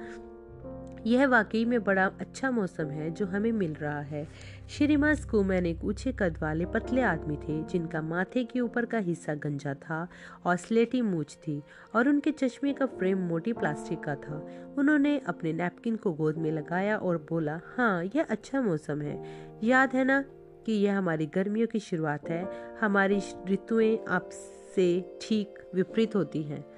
यह 1.07 1.27
वाकई 1.27 1.65
में 1.65 1.85
बड़ा 1.85 2.07
अच्छा 2.21 2.51
मौसम 2.51 2.91
है 2.91 3.11
जो 3.11 3.27
हमें 3.27 3.53
मिल 3.53 3.75
रहा 3.75 4.01
है। 4.01 4.29
श्रीमान 4.69 5.15
स्कूमैन 5.15 5.67
एक 5.67 5.85
ऊँचे 5.85 6.13
कद 6.13 6.39
वाले 6.43 6.67
पतले 6.67 7.03
आदमी 7.03 7.37
थे, 7.37 7.63
जिनका 7.63 8.03
माथे 8.03 8.45
के 8.45 8.61
ऊपर 8.61 8.85
का 8.85 8.99
हिस्सा 8.99 9.35
गंजा 9.35 9.75
था 9.75 10.09
और 10.47 10.57
स्लेटी 10.57 11.03
मूछ 11.03 11.37
थी 11.37 11.63
और 11.95 12.09
उनके 12.09 12.31
चश्मे 12.31 12.73
का 12.73 12.87
फ्रेम 12.87 13.19
मोटी 13.19 13.53
प्लास्टिक 13.53 14.01
का 14.01 14.15
था। 14.15 14.47
उन्होंने 14.79 15.19
अपने 15.19 15.53
नैपकिन 15.53 15.97
को 15.97 16.13
गोद 16.13 16.37
में 16.37 16.51
लगाया 16.53 16.97
और 16.97 17.27
बोला 17.31 17.61
हाँ 17.77 18.05
यह 18.05 18.27
अच्छा 18.31 18.61
मौसम 18.61 19.03
है। 19.03 19.23
याद 19.65 19.95
है 19.95 20.05
ना 20.05 20.25
कि 20.67 20.73
यह 20.73 20.99
हमारी 20.99 21.27
गर्मियों 21.27 21.67
की 21.67 21.79
शुरुआत 21.79 22.29
है। 22.29 22.47
हमारी 22.81 23.21
ऋतुएँ 23.49 23.99
आपसे 24.09 25.19
ठीक 25.23 25.59
विपरीत 25.75 26.17
होती 26.17 26.43
हैं। 26.43 26.72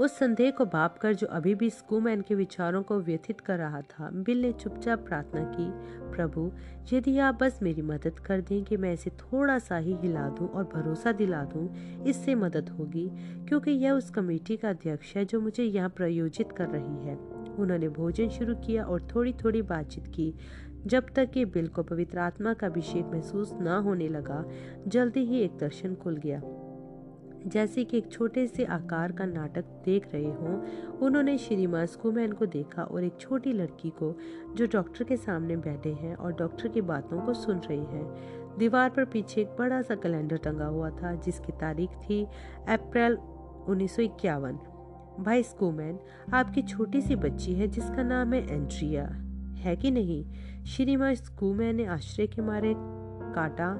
उस 0.00 0.18
संदेह 0.18 0.50
को 0.50 0.64
भाप 0.64 0.98
कर 0.98 1.14
जो 1.14 1.26
अभी 1.26 1.54
भी 1.54 1.70
स्कूमैन 1.70 2.20
के 2.20 2.34
विचारों 2.34 2.82
को 2.82 3.00
व्यथित 3.00 3.40
कर 3.40 3.58
रहा 3.58 3.80
था, 3.80 4.10
बिल 4.10 4.42
ने 4.42 4.52
चुपचाप 4.52 4.98
प्रार्थना 4.98 5.42
की, 5.44 5.70
प्रभु, 6.10 6.52
यदि 6.92 7.18
आप 7.18 7.38
बस 7.42 7.58
मेरी 7.62 7.82
मदद 7.82 8.18
कर 8.18 8.40
दें 8.40 8.64
कि 8.64 8.76
मैं 8.76 8.92
इसे 8.92 9.10
थोड़ा 9.10 9.58
सा 9.58 9.76
ही 9.76 9.94
हिला 9.94 10.28
दूँ 10.28 10.48
और 10.48 10.64
भरोसा 10.64 11.12
दिला 11.12 11.44
दूँ, 11.44 11.74
इससे 12.04 12.34
मदद 12.34 12.68
होगी, 12.68 13.10
क्योंकि 13.48 13.70
यह 13.70 13.92
उस 13.92 14.10
कमेटी 14.10 14.56
का 14.56 14.68
अध्यक्ष 14.68 15.16
है 15.16 15.24
जो 15.24 15.40
मुझे 15.40 15.64
यहाँ 15.64 15.88
प्रयोजित 15.88 16.52
कर 16.52 16.68
रही 16.68 17.06
है। 17.06 17.16
उन्होंने 17.54 17.88
भोजन 17.88 18.28
शुरू 18.28 18.54
किया 18.54 18.84
और 18.84 19.08
थोड़ी 19.14 19.32
थोड़ी 19.32 19.62
बातचीत 19.62 20.06
की। 20.06 20.34
जब 20.86 21.06
तक 21.14 21.30
कि 21.30 21.44
बिल 21.44 21.68
को 21.68 21.82
पवित्र 21.82 22.18
आत्मा 22.18 22.54
का 22.54 22.66
अभिषेक 22.66 23.04
महसूस 23.04 23.52
न 23.54 23.66
होने 23.66 24.08
लगा, 24.08 24.44
जल्दी 24.86 25.20
ही 25.20 25.40
एक 25.40 25.56
दर्शन 25.56 25.94
खुल 25.94 26.16
गया। 26.16 26.42
जैसे 27.46 27.84
कि 27.84 27.98
एक 27.98 28.12
छोटे 28.12 28.46
से 28.46 28.64
आकार 28.64 29.12
का 29.12 29.26
नाटक 29.26 29.64
देख 29.84 30.12
रहे 30.12 30.32
हों, 30.32 30.62
उन्होंने 30.98 31.38
श्रीमान 31.38 31.86
स्कूमैन 31.86 32.32
को 32.32 32.46
देखा 32.46 32.82
और 32.82 33.04
एक 33.04 33.16
छोटी 33.20 33.52
लड़की 33.52 33.90
को, 33.90 34.18
जो 34.54 34.66
डॉक्टर 34.66 35.04
के 35.04 35.16
सामने 35.16 35.56
बैठे 35.56 35.92
हैं 35.92 36.14
और 36.14 36.32
डॉक्टर 36.32 36.68
की 36.68 36.80
बातों 36.80 37.20
को 37.20 37.34
सुन 37.34 37.58
रही 37.58 37.84
हैं। 37.84 38.14
दीवार 38.58 38.90
पर 38.90 39.04
पीछे 39.04 39.40
एक 39.40 39.46
बड़ा 39.46 39.82
सा 39.82 39.94
कैलेंडर 39.94 40.36
टंगा 40.36 40.66
हुआ 40.66 40.90
था, 40.90 41.14
जिसकी 41.14 41.52
तारीख 41.52 41.90
थी 41.90 42.26
अप्रैल 42.68 43.14
उन्नीस 43.68 43.96
सौ 43.96 44.02
इक्यावन। 44.02 44.58
भाई 45.20 45.42
स्कूमैन, 45.42 45.98
आपकी 46.34 46.62
छोटी 46.62 47.00
सी 47.00 47.16
बच्ची 47.16 47.54
है, 47.54 47.68
जिसका 47.68 48.02
नाम 48.02 48.32
है 48.32 48.54
एंड्रिया। 48.54 49.04
है 49.54 49.76
कि 49.76 49.90
नहीं? 49.90 50.32
श्रीमान 50.64 51.14
स्कूमैन 51.14 51.76
ने 51.76 51.84
आश्रय 51.84 52.26
के 52.26 52.42
मारे 52.42 52.74
काटा, 53.34 53.74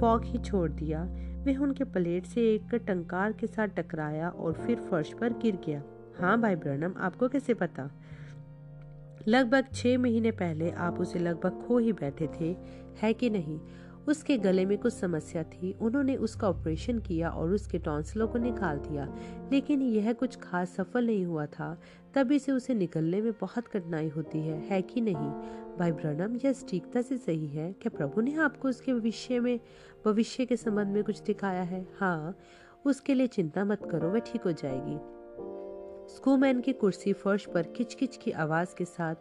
फॉग 0.00 0.24
ही 0.24 0.38
छोड़ 0.38 0.70
दिया। 0.70 1.16
वह 1.46 1.58
उनके 1.58 1.84
प्लेट 1.84 2.26
से 2.26 2.54
एक 2.54 2.74
टंकार 2.74 3.32
के 3.32 3.46
साथ 3.46 3.68
टकराया 3.68 4.28
और 4.28 4.52
फिर 4.52 4.76
फर्श 4.76 5.12
पर 5.12 5.32
गिर 5.32 5.58
गया। 5.66 5.82
हाँ 6.18 6.40
भाई 6.40 6.56
ब्रनम, 6.56 6.94
आपको 6.98 7.28
कैसे 7.28 7.54
पता? 7.54 7.90
लगभग 9.28 9.64
छह 9.72 9.98
महीने 9.98 10.30
पहले 10.30 10.70
आप 10.70 11.00
उसे 11.00 11.18
लगभग 11.18 11.64
खो 11.66 11.78
ही 11.78 11.92
बैठे 11.92 12.28
थे, 12.40 12.56
है 13.02 13.12
कि 13.12 13.30
नहीं? 13.30 13.60
उसके 14.08 14.38
गले 14.38 14.64
में 14.66 14.78
कुछ 14.78 14.92
समस्या 14.92 15.42
थी, 15.42 15.72
उन्होंने 15.72 16.16
उसका 16.16 16.48
ऑपरेशन 16.48 16.98
किया 16.98 17.30
और 17.30 17.50
उसके 17.50 17.78
टॉन्सलों 17.78 18.28
को 18.28 18.38
निकाल 18.38 18.78
दिया। 18.78 19.14
लेकिन 19.52 19.82
यह 19.82 20.12
कुछ 20.12 20.36
खास 20.36 20.74
सफल 20.74 21.06
नहीं 21.06 21.26
हुआ 21.26 21.46
था, 21.46 21.80
तभी 22.14 22.38
से 22.38 22.52
उसे 22.52 22.74
निकलने 22.74 23.20
में 23.20 23.32
बहुत 23.40 23.68
कठिनाई 23.68 24.08
होती 24.08 24.38
है 24.38 24.60
है 24.60 24.82
कि 24.82 25.00
नहीं? 25.00 25.63
भाई 25.78 25.92
ब्रनम 25.92 26.36
यह 26.44 26.52
सटीकता 26.52 27.00
से 27.02 27.16
सही 27.16 27.46
है 27.46 27.72
क्या 27.72 27.90
प्रभु 27.96 28.20
ने 28.20 28.34
आपको 28.34 28.68
उसके 28.68 28.92
भविष्य 28.94 29.38
में, 29.40 29.60
भविष्य 30.04 30.44
के 30.46 30.56
संबंध 30.56 30.88
में 30.88 31.02
कुछ 31.04 31.20
दिखाया 31.20 31.62
है। 31.62 31.86
हाँ 31.98 32.36
उसके 32.86 33.14
लिए 33.14 33.26
चिंता 33.26 33.64
मत 33.64 33.88
करो, 33.90 34.08
वह 34.08 34.18
ठीक 34.18 34.42
हो 34.42 34.52
जाएगी। 34.52 34.96
स्कूमैन 36.14 36.60
की 36.60 36.72
कुर्सी 36.72 37.12
फर्श 37.12 37.46
पर 37.54 37.62
किचकिच 37.66 38.16
की 38.16 38.30
आवाज़ 38.30 38.74
के 38.78 38.84
साथ 38.84 39.14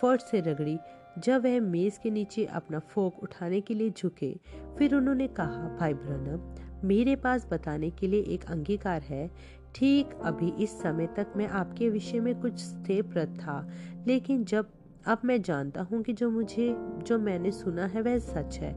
फर्श 0.00 0.22
से 0.22 0.40
रगड़ी, 0.40 0.78
जब 1.18 1.42
वह 1.42 1.60
मेज 1.60 1.98
के 2.02 2.10
नीचे 2.10 2.44
अपना 2.44 2.78
फोक 2.78 3.22
उठाने 3.22 3.60
के 3.60 3.74
लिए 3.74 3.90
झुके, 3.90 4.34
फिर 4.78 4.94
उन्होंने 4.94 5.28
कहा, 5.28 5.76
भाई 5.80 5.94
ब्रनम 5.94 6.88
मेरे 6.88 7.16
पास 7.16 7.46
बताने 7.52 7.90
के 7.90 8.06
लिए 8.06 8.20
एक 8.20 8.44
अंगीकार 8.44 9.02
है। 9.02 9.30
ठीक 9.74 10.10
अभी 10.24 10.52
इस 10.62 10.80
समय 10.82 11.06
तक 11.06 11.32
मैं 11.36 11.46
आपके 11.48 11.88
विषय 11.90 12.20
में 12.20 12.40
कुछ 12.40 12.58
स्थिरप्रद 12.58 13.38
था, 13.38 13.68
लेकिन 14.06 14.44
जब 14.44 14.70
अब 15.06 15.20
मैं 15.24 15.42
जानता 15.42 15.82
हूँ 15.82 16.02
कि 16.02 16.12
जो 16.12 16.30
मुझे, 16.30 16.76
जो 17.06 17.18
मैंने 17.18 17.50
सुना 17.52 17.86
है 17.86 18.02
वह 18.02 18.18
सच 18.18 18.58
है। 18.58 18.74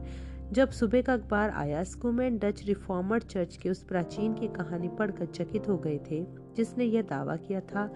जब 0.52 0.70
सुबह 0.70 1.02
का 1.02 1.12
अखबार 1.12 1.50
आया 1.50 1.84
स्कूमैन 1.84 2.38
डच 2.38 2.62
रिफॉर्मर 2.66 3.22
चर्च 3.22 3.56
के 3.56 3.70
उस 3.70 3.82
प्राचीन 3.82 4.34
की 4.34 4.48
कहानी 4.48 4.88
पढ़कर 4.88 5.26
चकित 5.26 5.68
हो 5.68 5.76
गए 5.76 5.98
थे, 6.10 6.22
जिसने 6.56 6.84
यह 6.84 7.02
दावा 7.02 7.36
किया 7.36 7.60
था 7.60 7.86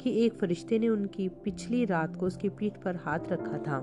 कि 0.00 0.24
एक 0.24 0.38
फरिश्ते 0.38 0.78
ने 0.78 0.88
उनकी 0.88 1.28
पिछली 1.28 1.84
रात 1.84 2.16
को 2.16 2.26
उसकी 2.26 2.48
पीठ 2.48 2.76
पर 2.76 2.96
हाथ 2.96 3.18
रखा 3.32 3.58
था। 3.58 3.78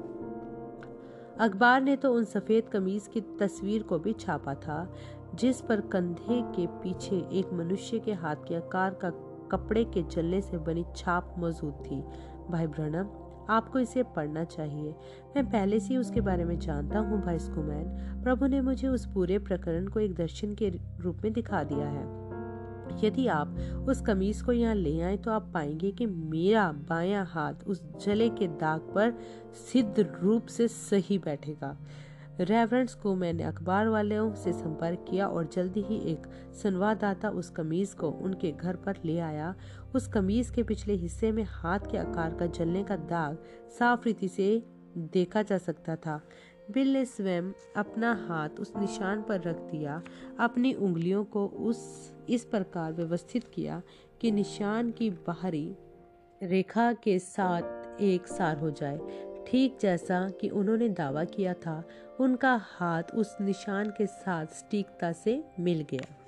अखबार 1.40 1.82
ने 1.82 1.96
तो 1.96 2.14
उन 2.14 2.24
सफ़ेद 2.24 2.70
कमीज 2.70 3.08
की 3.08 3.22
तस्वीर 3.22 3.84
को 3.84 4.00
भी 4.00 4.14
छापा 4.14 4.54
था, 4.54 4.94
जिस 5.36 5.62
पर 5.62 5.82
कंधे 5.82 6.42
के 6.56 6.68
पीछे 6.68 7.16
एक 7.40 7.54
मनुष्य 7.54 8.00
के 8.00 8.14
हाथ 8.14 8.36
के 8.36 8.56
आकार 8.56 8.94
का 8.94 9.10
कपड़े 9.52 9.86
के 9.86 10.04
जलने 10.04 10.42
से 10.42 10.58
बनी 10.58 10.86
छाप 10.96 11.36
मौजूद 11.38 11.74
थी। 11.74 12.02
भाई 12.52 12.68
ब्रनम 12.68 13.19
आपको 13.50 13.80
इसे 13.80 14.04
पढ़ना 14.16 14.44
चाहिए। 14.44 14.94
मैं 15.36 15.46
पहले 15.46 15.80
से 15.80 15.94
ही 15.94 15.98
उसके 15.98 16.22
बारे 16.22 16.46
में 16.46 16.58
जानता 16.60 17.00
हूँ, 17.00 17.22
भाई 17.22 17.40
स्कूमैन 17.40 18.22
प्रभु 18.24 18.48
ने 18.48 18.62
मुझे 18.62 18.88
उस 18.88 19.06
पूरे 19.06 19.40
प्रकरण 19.40 19.88
को 19.88 20.00
एक 20.00 20.16
दर्शन 20.16 20.54
के 20.54 20.70
रूप 21.00 21.22
में 21.24 21.32
दिखा 21.34 21.64
दिया 21.64 21.88
है। 21.88 22.28
यदि 23.04 23.28
आप 23.28 23.56
उस 23.90 24.02
कमीज 24.02 24.42
को 24.42 24.52
यहाँ 24.52 24.76
ले 24.76 25.00
आए 25.02 25.18
तो 25.18 25.32
आप 25.32 25.50
पाएँगे 25.54 25.92
कि 25.92 26.06
मेरा 26.06 26.72
बायां 26.90 27.26
हाथ 27.26 27.68
उस 27.68 27.82
जले 28.06 28.30
के 28.30 28.48
दाग 28.48 28.92
पर 28.96 29.14
सिद्ध 29.72 30.08
रूप 30.24 30.46
से 30.46 30.68
सही 30.68 31.18
बैठेगा। 31.18 31.78
रेवरेंट्स 32.40 32.96
को 32.96 33.16
मैंने 33.16 33.44
अखबार 33.44 33.88
वालों 33.88 34.34
से 34.34 34.54
संपर्क 34.54 35.06
किया 35.10 35.28
और 35.28 35.50
जल्दी 35.54 35.82
ही 35.82 35.98
एक 35.98 36.28
संवाददाता 36.54 37.30
उस 37.30 37.50
कमीज 37.50 37.94
को 37.94 38.10
उनके 38.10 38.52
घर 38.52 38.76
पर 38.76 38.98
ले 39.06 39.20
आया। 39.20 39.56
उस 39.96 40.08
कमीज 40.08 40.50
के 40.50 40.64
पिछले 40.64 40.94
हिस्से 40.94 41.32
में 41.32 41.44
हाथ 41.44 41.80
के 41.80 41.98
आकार 41.98 42.34
का 42.34 42.46
जलने 42.46 42.84
का 42.84 42.96
दाग 42.96 43.38
साफ़ 43.80 44.06
रीति 44.06 44.28
से 44.28 44.64
देखा 44.98 45.42
जा 45.42 45.58
सकता 45.58 45.96
था। 45.96 46.22
बिल 46.72 46.94
ने 46.94 47.06
स्वयं 47.06 47.52
अपना 47.76 48.26
हाथ 48.30 48.50
उस 48.60 48.74
निशान 48.78 49.22
पर 49.22 49.42
रख 49.42 49.60
दिया। 49.60 50.02
अपनी 50.40 50.74
उंगलियों 50.74 51.24
को 51.24 51.48
उस, 51.48 52.12
इस 52.30 52.46
प्रकार 52.46 52.94
व्यवस्थित 52.94 53.44
किया 53.54 53.82
कि 54.22 54.32
निशान 54.32 54.92
की 54.92 55.10
बाहरी 55.10 55.76
रेखा 56.44 56.94
के 56.94 57.20
साथ 57.20 57.62
एक 58.02 58.28
सार 58.28 58.58
हो 58.58 58.70
जाए। 58.70 59.00
ठीक 59.48 59.78
जैसा 59.82 60.30
कि 60.30 60.50
उन्होंने 60.50 60.90
दावा 60.90 61.24
किया 61.24 61.54
था 61.54 61.84
उनका 62.20 62.62
हाथ 62.64 63.04
उस 63.16 63.38
निशान 63.42 63.90
के 63.90 64.08
साथ 64.08 64.46
स्टीकता 64.46 65.12
से 65.12 65.44
मिल 65.60 65.86
गया। 65.90 66.19